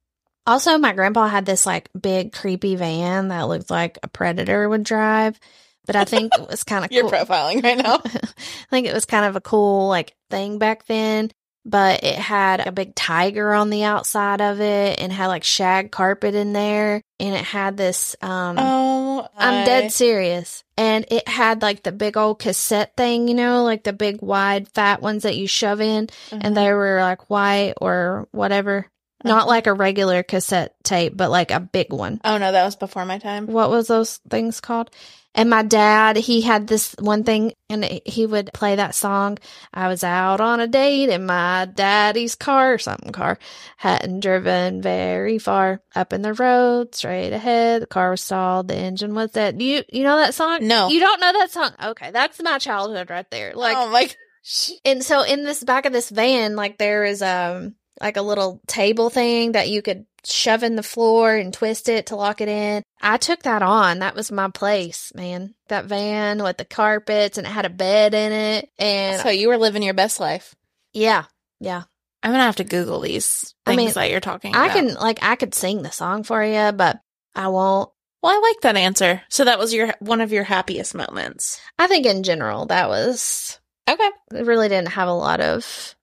Also, 0.47 0.77
my 0.77 0.92
grandpa 0.92 1.27
had 1.27 1.47
this 1.47 1.64
like 1.64 1.88
big 1.99 2.33
creepy 2.33 2.77
van 2.77 3.29
that 3.29 3.49
looked 3.49 3.71
like 3.71 3.99
a 4.03 4.09
predator 4.09 4.68
would 4.68 4.83
drive, 4.85 5.40
but 5.87 5.97
I 5.97 6.05
think 6.05 6.35
it 6.38 6.47
was 6.47 6.62
kind 6.62 6.85
of 6.85 6.92
You're 6.92 7.09
cool. 7.09 7.12
profiling 7.12 7.62
right 7.62 7.79
now. 7.79 8.01
I 8.05 8.66
think 8.71 8.87
it 8.87 8.94
was 8.94 9.07
kind 9.07 9.25
of 9.25 9.35
a 9.35 9.40
cool 9.40 9.88
like 9.88 10.14
thing 10.31 10.59
back 10.59 10.87
then, 10.87 11.31
but 11.64 12.03
it 12.05 12.17
had 12.17 12.67
a 12.67 12.73
big 12.73 12.95
tiger 12.95 13.53
on 13.53 13.71
the 13.71 13.85
outside 13.85 14.41
of 14.41 14.61
it 14.61 15.01
and 15.01 15.12
had 15.12 15.27
like 15.27 15.45
shag 15.45 15.91
carpet 15.91 16.35
in 16.35 16.53
there 16.53 17.03
and 17.21 17.35
it 17.35 17.45
had 17.45 17.77
this 17.77 18.17
um 18.23 18.57
oh, 18.59 19.29
I'm 19.37 19.67
dead 19.67 19.93
serious. 19.93 20.64
And 20.77 21.05
it 21.11 21.27
had 21.29 21.61
like 21.61 21.83
the 21.83 21.93
big 21.93 22.17
old 22.17 22.38
cassette 22.38 22.97
thing, 22.97 23.29
you 23.29 23.35
know, 23.35 23.64
like 23.64 23.83
the 23.83 23.93
big 23.93 24.23
wide 24.23 24.69
fat 24.69 25.03
ones 25.03 25.25
that 25.25 25.37
you 25.37 25.47
shove 25.47 25.81
in 25.81 26.07
Mm-hmm. 26.07 26.38
and 26.43 26.57
they 26.57 26.73
were 26.73 27.01
like 27.01 27.29
white 27.29 27.75
or 27.81 28.29
whatever. 28.31 28.87
Not 29.24 29.48
like 29.48 29.66
a 29.66 29.72
regular 29.72 30.22
cassette 30.22 30.74
tape, 30.85 31.16
but 31.16 31.31
like 31.31 31.50
a 31.50 31.61
big 31.61 31.92
one. 31.92 32.20
Oh 32.24 32.38
no, 32.38 32.52
that 32.52 32.64
was 32.64 32.76
before 32.76 33.04
my 33.04 33.18
time. 33.18 33.46
What 33.46 33.70
was 33.70 33.88
those 33.88 34.18
things 34.28 34.61
called? 34.61 34.90
And 35.35 35.50
my 35.50 35.62
dad, 35.62 36.16
he 36.16 36.40
had 36.40 36.66
this 36.66 36.96
one 36.98 37.22
thing 37.22 37.52
and 37.68 37.85
he 37.85 38.26
would 38.26 38.50
play 38.54 38.76
that 38.76 38.94
song. 38.94 39.38
I 39.72 39.87
was 39.87 40.02
out 40.02 40.40
on 40.40 40.59
a 40.59 40.66
date 40.66 41.11
in 41.11 41.26
my 41.26 41.68
daddy's 41.72 42.35
car 42.35 42.74
or 42.74 42.78
something 42.78 43.12
car. 43.12 43.38
Hadn't 43.76 44.20
driven 44.20 44.83
very 44.83 45.38
far 45.38 45.81
up 45.94 46.12
in 46.12 46.22
the 46.22 46.33
road, 46.35 46.94
straight 46.94 47.33
ahead. 47.33 47.83
The 47.83 47.87
car 47.87 48.11
was 48.11 48.20
stalled. 48.22 48.68
The 48.68 48.76
engine 48.76 49.14
was 49.14 49.31
dead. 49.31 49.61
You, 49.62 49.85
you 49.92 50.02
know 50.02 50.16
that 50.16 50.35
song? 50.35 50.66
No. 50.66 50.88
You 50.88 50.98
don't 50.98 51.20
know 51.20 51.33
that 51.33 51.50
song? 51.50 51.70
Okay. 51.85 52.11
That's 52.11 52.42
my 52.42 52.59
childhood 52.59 53.11
right 53.11 53.31
there. 53.31 53.52
Like, 53.54 53.76
oh 53.76 53.90
my 53.90 54.04
gosh. 54.07 54.72
and 54.85 55.04
so 55.04 55.22
in 55.22 55.44
this 55.44 55.62
back 55.62 55.87
of 55.87 55.92
this 55.92 56.09
van, 56.11 56.57
like 56.57 56.78
there 56.78 57.04
is 57.04 57.22
um 57.22 57.74
like 58.01 58.17
a 58.17 58.23
little 58.23 58.61
table 58.67 59.11
thing 59.11 59.53
that 59.53 59.69
you 59.69 59.83
could 59.83 60.07
shove 60.25 60.63
in 60.63 60.77
the 60.77 60.83
floor 60.83 61.35
and 61.37 61.55
twist 61.55 61.89
it 61.89 62.07
to 62.07 62.17
lock 62.17 62.41
it 62.41 62.49
in. 62.49 62.83
I 63.01 63.17
took 63.17 63.43
that 63.45 63.63
on. 63.63 64.01
That 64.01 64.15
was 64.15 64.31
my 64.33 64.49
place, 64.51 65.13
man. 65.15 65.55
That 65.69 65.85
van 65.87 66.43
with 66.43 66.59
the 66.59 66.65
carpets 66.65 67.39
and 67.39 67.47
it 67.47 67.51
had 67.51 67.65
a 67.67 67.71
bed 67.71 68.15
in 68.15 68.33
it. 68.33 68.69
And 68.79 69.21
So 69.23 69.31
you 69.31 69.49
were 69.49 69.57
living 69.59 69.83
your 69.83 69.95
best 69.95 70.21
life. 70.21 70.55
yeah, 70.93 71.25
yeah. 71.61 71.85
I'm 72.23 72.33
gonna 72.33 72.43
have 72.43 72.57
to 72.57 72.65
Google 72.65 73.01
these 73.01 73.55
I 73.65 73.71
things 73.77 73.77
mean, 73.79 73.95
that 73.95 74.11
you're 74.11 74.19
talking 74.21 74.55
I 74.55 74.67
about. 74.67 74.77
can 74.77 74.95
like 74.95 75.21
I 75.23 75.37
could 75.37 75.55
sing 75.55 75.83
the 75.83 75.93
song 75.93 76.25
for 76.25 76.43
you, 76.43 76.73
but 76.73 76.99
I 77.37 77.47
won't. 77.49 77.91
Well, 78.23 78.37
I 78.37 78.41
like 78.41 78.61
that 78.63 78.77
answer. 78.77 79.23
So 79.29 79.45
that 79.45 79.61
was 79.61 79.73
your 79.73 79.95
one 80.01 80.21
of 80.21 80.33
your 80.33 80.43
happiest 80.43 80.97
moments. 80.97 81.61
I 81.79 81.87
think 81.87 82.07
in 82.07 82.25
general 82.25 82.67
that 82.67 82.89
was 82.89 83.61
Okay. 83.89 84.11
it 84.35 84.45
really 84.47 84.69
didn't 84.69 84.89
have 84.93 85.07
a 85.09 85.13
lot 85.13 85.41
of 85.41 85.95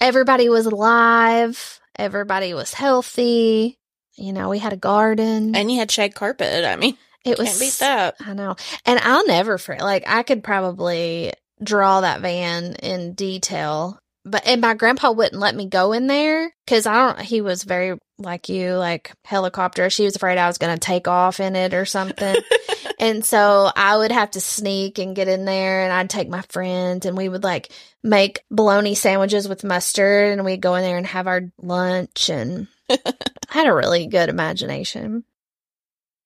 everybody 0.00 0.48
was 0.48 0.66
alive, 0.66 1.80
everybody 1.96 2.54
was 2.54 2.74
healthy. 2.74 3.78
You 4.16 4.32
know, 4.32 4.48
we 4.48 4.58
had 4.58 4.72
a 4.72 4.76
garden. 4.76 5.56
And 5.56 5.70
you 5.70 5.78
had 5.78 5.90
shag 5.90 6.14
carpet. 6.14 6.64
I 6.64 6.76
mean, 6.76 6.96
it 7.24 7.38
was 7.38 7.48
can't 7.48 7.60
beat 7.60 7.78
that. 7.80 8.16
I 8.20 8.34
know. 8.34 8.56
And 8.86 9.00
I'll 9.00 9.26
never 9.26 9.58
forget 9.58 9.82
like 9.82 10.04
I 10.06 10.22
could 10.22 10.44
probably 10.44 11.32
draw 11.62 12.00
that 12.02 12.20
van 12.20 12.74
in 12.76 13.14
detail. 13.14 13.98
But 14.24 14.46
and 14.46 14.60
my 14.60 14.74
grandpa 14.74 15.12
wouldn't 15.12 15.40
let 15.40 15.54
me 15.54 15.68
go 15.68 15.92
in 15.92 16.06
there 16.06 16.54
cuz 16.66 16.86
I 16.86 16.94
don't 16.94 17.20
he 17.20 17.40
was 17.40 17.62
very 17.62 17.98
like 18.18 18.48
you 18.48 18.74
like 18.74 19.12
helicopter. 19.24 19.90
She 19.90 20.04
was 20.04 20.16
afraid 20.16 20.38
I 20.38 20.46
was 20.46 20.58
going 20.58 20.74
to 20.74 20.80
take 20.80 21.08
off 21.08 21.40
in 21.40 21.56
it 21.56 21.74
or 21.74 21.84
something. 21.84 22.36
And 22.98 23.24
so 23.24 23.70
I 23.74 23.96
would 23.96 24.12
have 24.12 24.30
to 24.32 24.40
sneak 24.40 24.98
and 24.98 25.16
get 25.16 25.28
in 25.28 25.44
there 25.44 25.82
and 25.82 25.92
I'd 25.92 26.10
take 26.10 26.28
my 26.28 26.42
friends 26.48 27.06
and 27.06 27.16
we 27.16 27.28
would 27.28 27.44
like 27.44 27.72
make 28.02 28.42
bologna 28.50 28.94
sandwiches 28.94 29.48
with 29.48 29.64
mustard 29.64 30.32
and 30.32 30.44
we'd 30.44 30.60
go 30.60 30.74
in 30.76 30.82
there 30.82 30.96
and 30.96 31.06
have 31.06 31.26
our 31.26 31.42
lunch 31.60 32.30
and 32.30 32.68
I 32.90 32.96
had 33.48 33.66
a 33.66 33.74
really 33.74 34.06
good 34.06 34.28
imagination. 34.28 35.24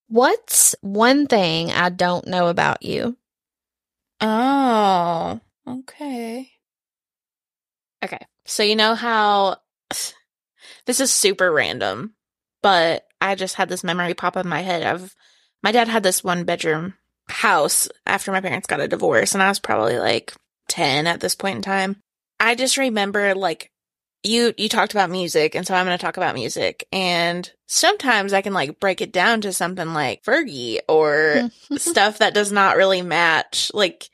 What's 0.08 0.74
one 0.80 1.26
thing 1.26 1.70
I 1.70 1.88
don't 1.90 2.26
know 2.26 2.48
about 2.48 2.82
you? 2.82 3.16
Oh, 4.20 5.40
okay. 5.66 6.50
So 8.48 8.62
you 8.62 8.76
know 8.76 8.94
how 8.94 9.58
this 10.86 11.00
is 11.00 11.12
super 11.12 11.52
random, 11.52 12.14
but 12.62 13.06
I 13.20 13.34
just 13.34 13.56
had 13.56 13.68
this 13.68 13.84
memory 13.84 14.14
pop 14.14 14.36
up 14.36 14.44
in 14.44 14.50
my 14.50 14.62
head 14.62 14.82
of 14.82 15.14
my 15.62 15.70
dad 15.70 15.88
had 15.88 16.02
this 16.02 16.24
one 16.24 16.44
bedroom 16.44 16.94
house 17.28 17.88
after 18.06 18.32
my 18.32 18.40
parents 18.40 18.66
got 18.66 18.80
a 18.80 18.88
divorce 18.88 19.34
and 19.34 19.42
I 19.42 19.48
was 19.48 19.58
probably 19.58 19.98
like 19.98 20.32
10 20.68 21.06
at 21.06 21.20
this 21.20 21.34
point 21.34 21.56
in 21.56 21.62
time. 21.62 21.96
I 22.40 22.54
just 22.54 22.78
remember 22.78 23.34
like 23.34 23.70
you 24.22 24.54
you 24.56 24.68
talked 24.68 24.92
about 24.92 25.10
music 25.10 25.54
and 25.54 25.66
so 25.66 25.74
I'm 25.74 25.84
going 25.84 25.96
to 25.96 26.02
talk 26.02 26.16
about 26.16 26.34
music 26.34 26.86
and 26.90 27.50
sometimes 27.66 28.32
I 28.32 28.40
can 28.40 28.54
like 28.54 28.80
break 28.80 29.00
it 29.00 29.12
down 29.12 29.42
to 29.42 29.52
something 29.52 29.92
like 29.92 30.24
Fergie 30.24 30.78
or 30.88 31.50
stuff 31.76 32.18
that 32.18 32.34
does 32.34 32.50
not 32.50 32.76
really 32.76 33.02
match 33.02 33.70
like 33.74 34.08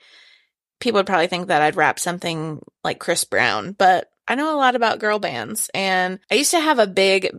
people 0.81 0.99
would 0.99 1.07
probably 1.07 1.29
think 1.29 1.49
that 1.49 1.63
I'd 1.63 1.77
rap 1.77 1.99
something 2.01 2.61
like 2.83 2.99
Chris 2.99 3.25
Brown 3.25 3.73
but 3.73 4.11
I 4.29 4.35
know 4.35 4.55
a 4.55 4.59
lot 4.59 4.75
about 4.77 4.99
girl 5.01 5.19
bands 5.19 5.71
and 5.75 6.19
I 6.31 6.35
used 6.37 6.51
to 6.53 6.61
have 6.61 6.79
a 6.79 6.87
big 6.87 7.31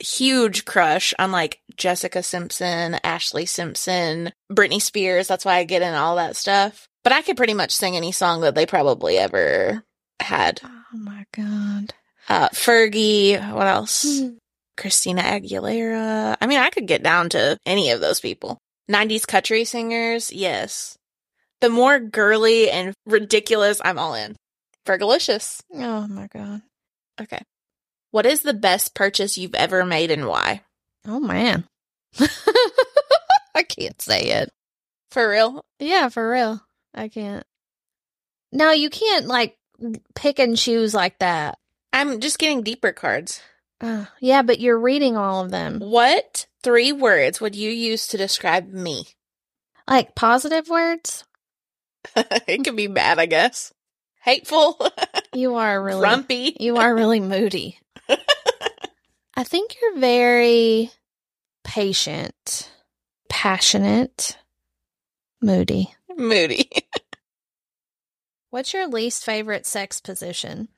huge 0.00 0.64
crush 0.64 1.12
on 1.18 1.32
like 1.32 1.60
Jessica 1.76 2.22
Simpson, 2.22 2.96
Ashlee 3.04 3.48
Simpson, 3.48 4.32
Britney 4.52 4.80
Spears 4.80 5.26
that's 5.28 5.44
why 5.44 5.56
I 5.56 5.64
get 5.64 5.82
in 5.82 5.94
all 5.94 6.16
that 6.16 6.36
stuff 6.36 6.88
but 7.02 7.12
I 7.12 7.22
could 7.22 7.36
pretty 7.36 7.54
much 7.54 7.72
sing 7.72 7.96
any 7.96 8.12
song 8.12 8.42
that 8.42 8.54
they 8.54 8.66
probably 8.66 9.18
ever 9.18 9.82
had 10.20 10.60
Oh 10.64 10.96
my 10.96 11.24
god. 11.34 11.94
uh, 12.28 12.48
Fergie, 12.50 13.38
what 13.52 13.66
else? 13.66 14.20
Hmm. 14.20 14.34
Christina 14.76 15.22
Aguilera. 15.22 16.36
I 16.40 16.46
mean, 16.46 16.60
I 16.60 16.70
could 16.70 16.86
get 16.86 17.02
down 17.02 17.28
to 17.30 17.58
any 17.66 17.90
of 17.90 18.00
those 18.00 18.20
people. 18.20 18.58
90s 18.88 19.26
country 19.26 19.64
singers, 19.64 20.32
yes. 20.32 20.96
The 21.60 21.68
more 21.68 21.98
girly 21.98 22.70
and 22.70 22.94
ridiculous, 23.04 23.80
I'm 23.84 23.98
all 23.98 24.14
in. 24.14 24.36
Fergalicious. 24.86 25.62
Oh 25.74 26.06
my 26.06 26.26
god. 26.28 26.62
Okay. 27.20 27.40
What 28.10 28.26
is 28.26 28.42
the 28.42 28.54
best 28.54 28.94
purchase 28.94 29.36
you've 29.36 29.54
ever 29.54 29.84
made 29.84 30.10
and 30.10 30.26
why? 30.26 30.62
Oh 31.06 31.20
man. 31.20 31.68
I 33.54 33.62
can't 33.62 34.00
say 34.00 34.22
it. 34.22 34.50
For 35.10 35.28
real? 35.28 35.64
Yeah, 35.78 36.08
for 36.08 36.30
real. 36.30 36.60
I 36.94 37.08
can't. 37.08 37.44
No, 38.52 38.70
you 38.70 38.90
can't 38.90 39.26
like 39.26 39.56
pick 40.14 40.38
and 40.38 40.56
choose 40.56 40.94
like 40.94 41.18
that. 41.18 41.58
I'm 41.92 42.20
just 42.20 42.38
getting 42.38 42.62
deeper 42.62 42.92
cards. 42.92 43.40
Uh, 43.80 44.06
yeah, 44.20 44.42
but 44.42 44.60
you're 44.60 44.78
reading 44.78 45.16
all 45.16 45.44
of 45.44 45.50
them. 45.50 45.80
What 45.80 46.46
three 46.62 46.92
words 46.92 47.40
would 47.40 47.54
you 47.54 47.70
use 47.70 48.06
to 48.08 48.16
describe 48.16 48.72
me? 48.72 49.04
Like 49.86 50.14
positive 50.14 50.68
words? 50.68 51.24
it 52.16 52.64
could 52.64 52.76
be 52.76 52.88
bad, 52.88 53.18
I 53.18 53.26
guess. 53.26 53.72
Hateful, 54.28 54.78
You 55.34 55.54
are 55.54 55.82
really 55.82 56.00
grumpy. 56.00 56.54
You 56.60 56.76
are 56.76 56.94
really 56.94 57.18
moody. 57.18 57.78
I 59.34 59.42
think 59.42 59.74
you're 59.80 59.98
very 59.98 60.90
patient, 61.64 62.70
passionate, 63.30 64.36
moody. 65.40 65.94
moody. 66.14 66.68
What's 68.50 68.74
your 68.74 68.86
least 68.86 69.24
favorite 69.24 69.64
sex 69.64 69.98
position? 69.98 70.68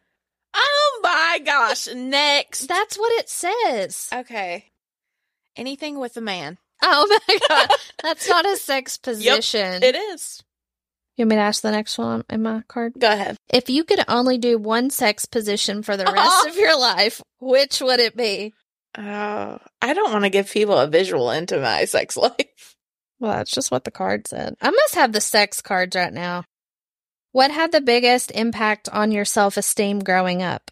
Oh 0.55 1.01
my 1.03 1.41
gosh. 1.45 1.89
Next. 1.93 2.69
That's 2.69 2.97
what 2.97 3.13
it 3.19 3.29
says. 3.29 4.11
Okay. 4.13 4.67
Anything 5.57 5.99
with 5.99 6.17
a 6.17 6.21
man. 6.21 6.59
Oh 6.85 7.21
my 7.29 7.39
god. 7.49 7.69
That's 8.01 8.29
not 8.29 8.47
a 8.47 8.57
sex 8.57 8.97
position. 8.97 9.83
It 9.83 9.97
is. 9.97 10.45
You 11.21 11.25
want 11.25 11.31
me 11.33 11.37
to 11.37 11.43
ask 11.43 11.61
the 11.61 11.71
next 11.71 11.99
one 11.99 12.25
in 12.31 12.43
my 12.43 12.63
card? 12.67 12.95
Go 12.99 13.13
ahead. 13.13 13.37
If 13.51 13.69
you 13.69 13.85
could 13.85 14.03
only 14.09 14.39
do 14.39 14.57
one 14.57 14.89
sex 14.89 15.27
position 15.27 15.83
for 15.83 15.95
the 15.95 16.07
rest 16.07 16.47
of 16.49 16.57
your 16.57 16.75
life, 16.81 17.21
which 17.41 17.83
would 17.83 18.01
it 18.01 18.17
be? 18.17 18.55
Oh, 18.97 19.59
I 19.83 19.93
don't 19.93 20.13
want 20.13 20.25
to 20.25 20.31
give 20.31 20.51
people 20.51 20.79
a 20.79 20.87
visual 20.87 21.31
into 21.31 21.61
my 21.61 21.85
sex 21.85 22.17
life. 22.17 22.75
Well, 23.19 23.33
that's 23.33 23.51
just 23.51 23.71
what 23.71 23.85
the 23.85 23.91
card 23.91 24.29
said. 24.29 24.55
I 24.63 24.71
must 24.71 24.95
have 24.95 25.13
the 25.13 25.21
sex 25.21 25.61
cards 25.61 25.95
right 25.95 26.11
now. 26.11 26.45
What 27.33 27.51
had 27.51 27.71
the 27.71 27.83
biggest 27.83 28.31
impact 28.31 28.89
on 28.91 29.13
your 29.13 29.27
self 29.27 29.59
esteem 29.59 29.99
growing 29.99 30.43
up? 30.43 30.71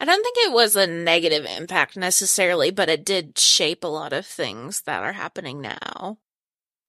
I 0.00 0.06
don't 0.06 0.22
think 0.22 0.38
it 0.38 0.52
was 0.52 0.74
a 0.74 0.86
negative 0.86 1.44
impact 1.44 1.98
necessarily, 1.98 2.70
but 2.70 2.88
it 2.88 3.04
did 3.04 3.38
shape 3.38 3.84
a 3.84 3.88
lot 3.88 4.14
of 4.14 4.24
things 4.24 4.80
that 4.86 5.02
are 5.02 5.12
happening 5.12 5.60
now. 5.60 6.16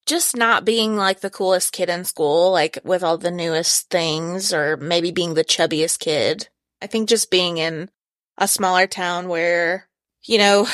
Just 0.06 0.36
not 0.36 0.66
being 0.66 0.96
like 0.96 1.22
the 1.22 1.30
coolest 1.30 1.74
kid 1.74 1.90
in 1.90 2.06
school, 2.06 2.52
like 2.52 2.78
with 2.84 3.04
all 3.04 3.18
the 3.18 3.32
newest 3.32 3.90
things, 3.90 4.54
or 4.54 4.78
maybe 4.78 5.12
being 5.12 5.34
the 5.34 5.44
chubbiest 5.44 6.00
kid. 6.00 6.50
I 6.82 6.88
think 6.88 7.10
just 7.10 7.32
being 7.32 7.58
in 7.58 7.90
a 8.38 8.48
smaller 8.48 8.86
town 8.86 9.28
where, 9.30 9.88
you 10.24 10.38
know, 10.38 10.68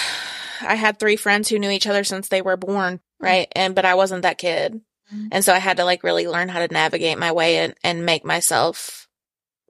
I 0.62 0.76
had 0.76 1.00
three 1.00 1.16
friends 1.16 1.48
who 1.50 1.60
knew 1.60 1.70
each 1.70 1.88
other 1.88 2.04
since 2.04 2.28
they 2.28 2.42
were 2.42 2.58
born, 2.58 3.00
right? 3.20 3.48
And, 3.56 3.74
but 3.74 3.86
I 3.86 3.96
wasn't 3.96 4.24
that 4.24 4.38
kid. 4.38 4.82
Mhm. 5.14 5.30
And 5.32 5.46
so 5.46 5.54
I 5.54 5.60
had 5.60 5.78
to 5.78 5.86
like 5.86 6.04
really 6.04 6.28
learn 6.28 6.50
how 6.50 6.66
to 6.66 6.74
navigate 6.74 7.18
my 7.18 7.32
way 7.32 7.58
and, 7.58 7.76
and 7.84 8.06
make 8.06 8.26
myself 8.26 9.08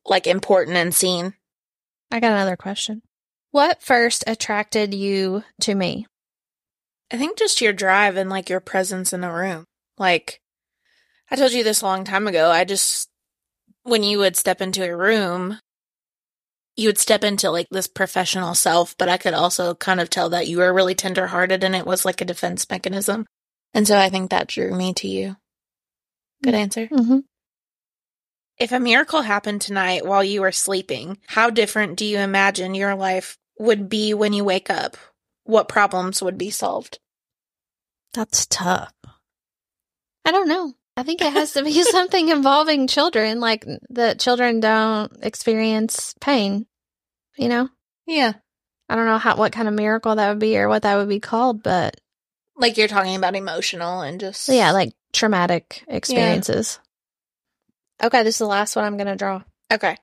like 0.05 0.27
important 0.27 0.77
and 0.77 0.93
seen. 0.93 1.33
I 2.11 2.19
got 2.19 2.31
another 2.31 2.57
question. 2.57 3.01
What 3.51 3.81
first 3.81 4.23
attracted 4.27 4.93
you 4.93 5.43
to 5.61 5.75
me? 5.75 6.07
I 7.11 7.17
think 7.17 7.37
just 7.37 7.61
your 7.61 7.73
drive 7.73 8.15
and 8.15 8.29
like 8.29 8.49
your 8.49 8.61
presence 8.61 9.11
in 9.11 9.23
a 9.23 9.33
room. 9.33 9.65
Like, 9.97 10.41
I 11.29 11.35
told 11.35 11.51
you 11.51 11.63
this 11.63 11.81
a 11.81 11.85
long 11.85 12.03
time 12.03 12.27
ago. 12.27 12.49
I 12.49 12.63
just, 12.63 13.09
when 13.83 14.03
you 14.03 14.19
would 14.19 14.37
step 14.37 14.61
into 14.61 14.83
a 14.83 14.95
room, 14.95 15.59
you 16.77 16.87
would 16.87 16.97
step 16.97 17.23
into 17.23 17.51
like 17.51 17.67
this 17.69 17.87
professional 17.87 18.55
self, 18.55 18.95
but 18.97 19.09
I 19.09 19.17
could 19.17 19.33
also 19.33 19.75
kind 19.75 19.99
of 19.99 20.09
tell 20.09 20.29
that 20.29 20.47
you 20.47 20.59
were 20.59 20.73
really 20.73 20.95
tenderhearted 20.95 21.63
and 21.63 21.75
it 21.75 21.85
was 21.85 22.05
like 22.05 22.21
a 22.21 22.25
defense 22.25 22.69
mechanism. 22.69 23.25
And 23.73 23.87
so 23.87 23.97
I 23.97 24.09
think 24.09 24.29
that 24.31 24.47
drew 24.47 24.73
me 24.73 24.93
to 24.95 25.07
you. 25.07 25.35
Good 26.43 26.55
answer. 26.55 26.87
Mm-hmm. 26.87 27.19
If 28.57 28.71
a 28.71 28.79
miracle 28.79 29.21
happened 29.21 29.61
tonight 29.61 30.05
while 30.05 30.23
you 30.23 30.41
were 30.41 30.51
sleeping, 30.51 31.17
how 31.27 31.49
different 31.49 31.97
do 31.97 32.05
you 32.05 32.19
imagine 32.19 32.73
your 32.73 32.95
life 32.95 33.37
would 33.59 33.89
be 33.89 34.13
when 34.13 34.33
you 34.33 34.43
wake 34.43 34.69
up? 34.69 34.97
What 35.51 35.67
problems 35.67 36.23
would 36.23 36.37
be 36.37 36.49
solved? 36.49 36.99
That's 38.13 38.45
tough. 38.45 38.93
I 40.23 40.31
don't 40.31 40.47
know. 40.47 40.73
I 40.95 41.03
think 41.03 41.21
it 41.21 41.33
has 41.33 41.51
to 41.53 41.63
be 41.63 41.83
something 41.83 42.29
involving 42.29 42.87
children, 42.87 43.41
like 43.41 43.65
that 43.89 44.17
children 44.17 44.61
don't 44.61 45.11
experience 45.21 46.15
pain. 46.21 46.67
You 47.37 47.49
know? 47.49 47.69
Yeah. 48.07 48.33
I 48.87 48.95
don't 48.95 49.07
know 49.07 49.17
how 49.17 49.35
what 49.35 49.51
kind 49.51 49.67
of 49.67 49.73
miracle 49.73 50.15
that 50.15 50.29
would 50.29 50.39
be 50.39 50.57
or 50.57 50.69
what 50.69 50.83
that 50.83 50.95
would 50.95 51.09
be 51.09 51.19
called, 51.19 51.63
but 51.63 51.99
Like 52.55 52.77
you're 52.77 52.87
talking 52.87 53.17
about 53.17 53.35
emotional 53.35 53.99
and 53.99 54.21
just 54.21 54.47
yeah, 54.47 54.71
like 54.71 54.93
traumatic 55.11 55.83
experiences. 55.89 56.79
Okay, 58.01 58.23
this 58.23 58.35
is 58.35 58.39
the 58.39 58.45
last 58.45 58.77
one 58.77 58.85
I'm 58.85 58.95
going 58.97 59.07
to 59.07 59.17
draw. 59.17 59.43
okay. 59.71 59.97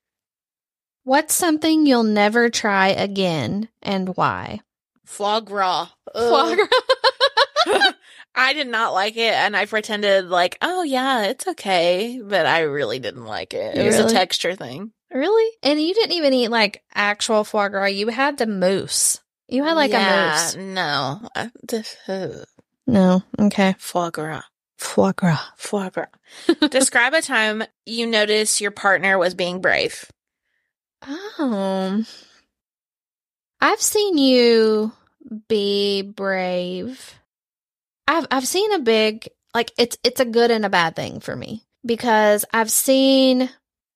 What's 1.04 1.34
something 1.34 1.86
you'll 1.86 2.02
never 2.02 2.50
try 2.50 2.88
again 2.88 3.70
and 3.82 4.14
why? 4.14 4.60
Foie 5.08 5.40
gras. 5.40 5.88
Foie 6.14 6.54
gras. 6.54 7.92
I 8.34 8.52
did 8.52 8.68
not 8.68 8.92
like 8.94 9.16
it, 9.16 9.32
and 9.32 9.56
I 9.56 9.64
pretended 9.66 10.26
like, 10.26 10.58
oh 10.62 10.82
yeah, 10.82 11.24
it's 11.24 11.46
okay, 11.48 12.20
but 12.22 12.46
I 12.46 12.60
really 12.60 12.98
didn't 13.00 13.24
like 13.24 13.52
it. 13.54 13.76
It 13.76 13.84
was 13.84 13.96
Really? 13.96 14.12
a 14.12 14.14
texture 14.14 14.54
thing. 14.54 14.92
really? 15.12 15.50
And 15.62 15.80
you 15.82 15.92
didn't 15.94 16.12
even 16.12 16.32
eat 16.34 16.48
like 16.50 16.82
actual 16.94 17.42
foie 17.42 17.68
gras. 17.68 17.86
You 17.86 18.08
had 18.08 18.38
the 18.38 18.46
mousse. 18.46 19.18
You 19.48 19.64
had 19.64 19.74
like 19.74 19.90
Yeah, 19.90 20.30
a 20.30 20.30
mousse. 20.30 20.56
No, 20.56 21.28
I- 21.34 21.50
this- 21.66 21.96
uh, 22.06 22.44
No. 22.86 23.22
Okay. 23.40 23.74
foie 23.78 24.10
gras. 24.10 24.42
Foie 24.76 25.12
gras. 25.16 25.40
Foie 25.56 25.88
gras. 25.90 26.06
Describe 26.70 27.14
a 27.14 27.22
time 27.22 27.64
you 27.86 28.06
noticed 28.06 28.60
your 28.60 28.70
partner 28.70 29.18
was 29.18 29.34
being 29.34 29.60
brave. 29.60 30.04
Um, 31.38 32.06
I've 33.60 33.80
seen 33.80 34.18
you 34.18 34.92
be 35.48 36.02
brave. 36.02 37.14
I've 38.06 38.26
I've 38.30 38.46
seen 38.46 38.72
a 38.72 38.78
big 38.78 39.28
like 39.54 39.72
it's 39.78 39.98
it's 40.02 40.20
a 40.20 40.24
good 40.24 40.50
and 40.50 40.64
a 40.64 40.70
bad 40.70 40.96
thing 40.96 41.20
for 41.20 41.34
me 41.34 41.62
because 41.84 42.44
I've 42.52 42.70
seen 42.70 43.50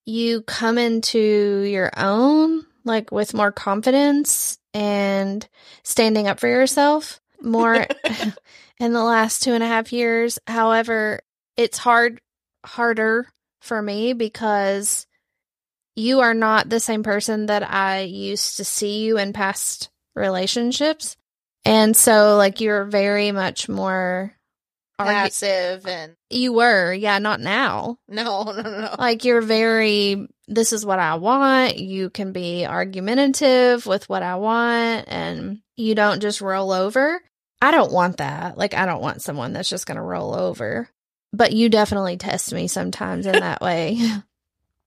you 0.04 0.42
come 0.42 0.78
into 0.78 1.18
your 1.18 1.90
own 1.96 2.66
like 2.84 3.12
with 3.12 3.34
more 3.34 3.52
confidence 3.52 4.58
and 4.74 5.46
standing 5.84 6.26
up 6.26 6.40
for 6.40 6.48
yourself 6.48 7.20
more 7.40 7.86
in 8.78 8.92
the 8.92 9.02
last 9.02 9.42
two 9.42 9.52
and 9.52 9.62
a 9.62 9.68
half 9.68 9.92
years. 9.92 10.38
However, 10.46 11.20
it's 11.56 11.78
hard 11.78 12.20
harder 12.64 13.26
for 13.60 13.80
me 13.80 14.12
because 14.12 15.06
you 15.94 16.20
are 16.20 16.34
not 16.34 16.68
the 16.68 16.80
same 16.80 17.02
person 17.02 17.46
that 17.46 17.68
I 17.68 18.00
used 18.00 18.56
to 18.56 18.64
see 18.64 19.02
you 19.02 19.18
in 19.18 19.32
past 19.32 19.90
relationships. 20.14 21.16
And 21.64 21.96
so 21.96 22.36
like 22.36 22.60
you're 22.60 22.84
very 22.84 23.32
much 23.32 23.68
more 23.68 24.34
Passive 24.98 25.86
and 25.86 26.14
you 26.30 26.52
were, 26.52 26.92
yeah, 26.92 27.18
not 27.18 27.40
now. 27.40 27.98
no, 28.08 28.44
no, 28.44 28.62
no, 28.62 28.80
no. 28.80 28.94
Like 28.98 29.24
you're 29.24 29.40
very 29.40 30.28
this 30.48 30.72
is 30.72 30.84
what 30.84 30.98
I 30.98 31.14
want. 31.16 31.78
You 31.78 32.10
can 32.10 32.32
be 32.32 32.66
argumentative 32.66 33.86
with 33.86 34.08
what 34.08 34.22
I 34.22 34.36
want 34.36 35.06
and 35.08 35.60
you 35.76 35.94
don't 35.94 36.20
just 36.20 36.40
roll 36.40 36.72
over. 36.72 37.20
I 37.60 37.70
don't 37.70 37.92
want 37.92 38.18
that. 38.18 38.58
Like 38.58 38.74
I 38.74 38.86
don't 38.86 39.02
want 39.02 39.22
someone 39.22 39.52
that's 39.52 39.70
just 39.70 39.86
going 39.86 39.96
to 39.96 40.02
roll 40.02 40.34
over. 40.34 40.88
But 41.32 41.52
you 41.52 41.70
definitely 41.70 42.18
test 42.18 42.52
me 42.52 42.68
sometimes 42.68 43.26
in 43.26 43.32
that 43.32 43.60
way. 43.62 43.98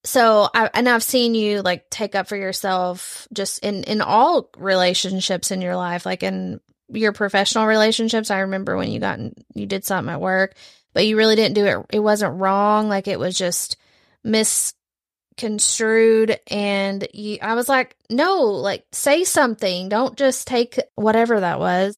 so 0.06 0.50
I, 0.54 0.70
and 0.74 0.88
I've 0.88 1.04
seen 1.04 1.36
you 1.36 1.62
like 1.62 1.90
take 1.90 2.16
up 2.16 2.28
for 2.28 2.38
yourself 2.38 3.28
just 3.34 3.60
in 3.60 3.84
in 3.84 4.02
all 4.02 4.50
relationships 4.58 5.52
in 5.52 5.62
your 5.62 5.76
life, 5.76 6.06
like 6.06 6.24
in 6.24 6.62
your 6.90 7.12
professional 7.12 7.66
relationships. 7.66 8.32
I 8.32 8.40
remember 8.40 8.78
when 8.78 8.92
you 8.92 9.00
got 9.00 9.20
in, 9.20 9.34
you 9.54 9.66
did 9.66 9.84
something 9.84 10.14
at 10.14 10.22
work, 10.22 10.56
but 10.94 11.08
you 11.08 11.18
really 11.18 11.36
didn't 11.36 11.56
do 11.56 11.66
it. 11.66 11.86
It 11.92 12.00
wasn't 12.00 12.40
wrong. 12.40 12.88
Like 12.88 13.08
it 13.08 13.20
was 13.20 13.38
just 13.38 13.78
misconstrued, 14.24 16.40
and 16.48 17.08
you, 17.14 17.40
I 17.42 17.56
was 17.56 17.68
like, 17.68 17.96
no, 18.10 18.44
like 18.44 18.86
say 18.92 19.24
something. 19.24 19.90
Don't 19.90 20.18
just 20.18 20.48
take 20.48 20.80
whatever 20.96 21.40
that 21.40 21.60
was. 21.60 21.98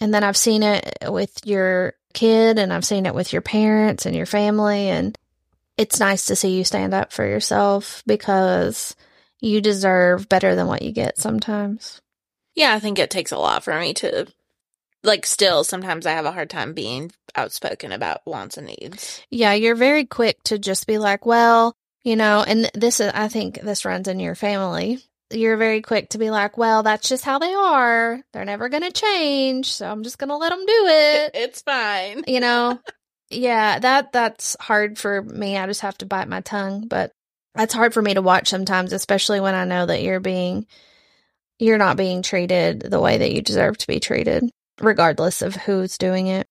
And 0.00 0.12
then 0.12 0.24
I've 0.24 0.36
seen 0.36 0.62
it 0.62 0.98
with 1.06 1.32
your 1.44 1.94
kid, 2.12 2.58
and 2.58 2.72
I've 2.72 2.84
seen 2.84 3.06
it 3.06 3.14
with 3.14 3.32
your 3.32 3.42
parents 3.42 4.04
and 4.04 4.14
your 4.14 4.26
family, 4.26 4.88
and 4.88 5.16
it's 5.82 5.98
nice 5.98 6.26
to 6.26 6.36
see 6.36 6.56
you 6.56 6.62
stand 6.62 6.94
up 6.94 7.12
for 7.12 7.26
yourself 7.26 8.04
because 8.06 8.94
you 9.40 9.60
deserve 9.60 10.28
better 10.28 10.54
than 10.54 10.68
what 10.68 10.82
you 10.82 10.92
get 10.92 11.18
sometimes. 11.18 12.00
Yeah, 12.54 12.72
I 12.72 12.78
think 12.78 13.00
it 13.00 13.10
takes 13.10 13.32
a 13.32 13.38
lot 13.38 13.64
for 13.64 13.78
me 13.78 13.92
to 13.94 14.28
like 15.02 15.26
still 15.26 15.64
sometimes 15.64 16.06
I 16.06 16.12
have 16.12 16.24
a 16.24 16.30
hard 16.30 16.50
time 16.50 16.72
being 16.72 17.10
outspoken 17.34 17.90
about 17.90 18.20
wants 18.24 18.56
and 18.56 18.68
needs. 18.68 19.20
Yeah, 19.28 19.54
you're 19.54 19.74
very 19.74 20.04
quick 20.06 20.40
to 20.44 20.56
just 20.56 20.86
be 20.86 20.98
like, 20.98 21.26
well, 21.26 21.74
you 22.04 22.14
know, 22.14 22.44
and 22.46 22.70
this 22.74 23.00
is 23.00 23.10
I 23.12 23.26
think 23.26 23.60
this 23.60 23.84
runs 23.84 24.06
in 24.06 24.20
your 24.20 24.36
family. 24.36 25.00
You're 25.32 25.56
very 25.56 25.80
quick 25.80 26.10
to 26.10 26.18
be 26.18 26.30
like, 26.30 26.56
well, 26.56 26.84
that's 26.84 27.08
just 27.08 27.24
how 27.24 27.40
they 27.40 27.52
are. 27.52 28.20
They're 28.32 28.44
never 28.44 28.68
going 28.68 28.82
to 28.84 28.92
change, 28.92 29.72
so 29.72 29.90
I'm 29.90 30.04
just 30.04 30.18
going 30.18 30.28
to 30.28 30.36
let 30.36 30.50
them 30.50 30.64
do 30.64 30.86
it. 30.86 31.30
It's 31.34 31.62
fine. 31.62 32.22
You 32.28 32.38
know, 32.38 32.78
yeah, 33.32 33.78
that 33.78 34.12
that's 34.12 34.56
hard 34.60 34.98
for 34.98 35.22
me. 35.22 35.56
I 35.56 35.66
just 35.66 35.80
have 35.82 35.98
to 35.98 36.06
bite 36.06 36.28
my 36.28 36.40
tongue, 36.40 36.88
but 36.88 37.12
that's 37.54 37.74
hard 37.74 37.92
for 37.94 38.02
me 38.02 38.14
to 38.14 38.22
watch 38.22 38.48
sometimes, 38.48 38.92
especially 38.92 39.40
when 39.40 39.54
I 39.54 39.64
know 39.64 39.86
that 39.86 40.02
you're 40.02 40.20
being 40.20 40.66
you're 41.58 41.78
not 41.78 41.96
being 41.96 42.22
treated 42.22 42.80
the 42.80 43.00
way 43.00 43.18
that 43.18 43.32
you 43.32 43.42
deserve 43.42 43.78
to 43.78 43.86
be 43.86 44.00
treated, 44.00 44.44
regardless 44.80 45.42
of 45.42 45.54
who's 45.54 45.98
doing 45.98 46.26
it. 46.26 46.46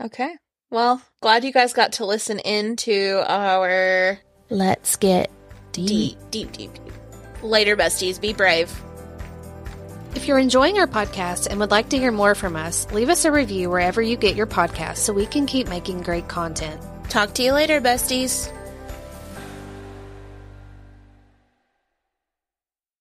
Okay. 0.00 0.34
Well, 0.70 1.02
glad 1.20 1.44
you 1.44 1.52
guys 1.52 1.72
got 1.72 1.92
to 1.94 2.06
listen 2.06 2.38
in 2.40 2.76
to 2.76 3.24
our 3.26 4.18
Let's 4.50 4.96
get 4.96 5.30
deep. 5.72 5.88
deep, 5.88 6.18
deep, 6.30 6.52
deep, 6.52 6.74
deep. 6.74 6.92
Later, 7.42 7.76
besties. 7.76 8.20
Be 8.20 8.32
brave. 8.32 8.70
If 10.14 10.26
you're 10.26 10.38
enjoying 10.38 10.78
our 10.78 10.86
podcast 10.86 11.48
and 11.48 11.60
would 11.60 11.70
like 11.70 11.90
to 11.90 11.98
hear 11.98 12.10
more 12.10 12.34
from 12.34 12.56
us, 12.56 12.90
leave 12.92 13.08
us 13.08 13.24
a 13.24 13.32
review 13.32 13.70
wherever 13.70 14.02
you 14.02 14.16
get 14.16 14.36
your 14.36 14.46
podcast 14.46 14.96
so 14.98 15.12
we 15.12 15.26
can 15.26 15.46
keep 15.46 15.68
making 15.68 16.02
great 16.02 16.28
content. 16.28 16.80
Talk 17.08 17.34
to 17.34 17.42
you 17.42 17.52
later, 17.52 17.80
besties. 17.80 18.52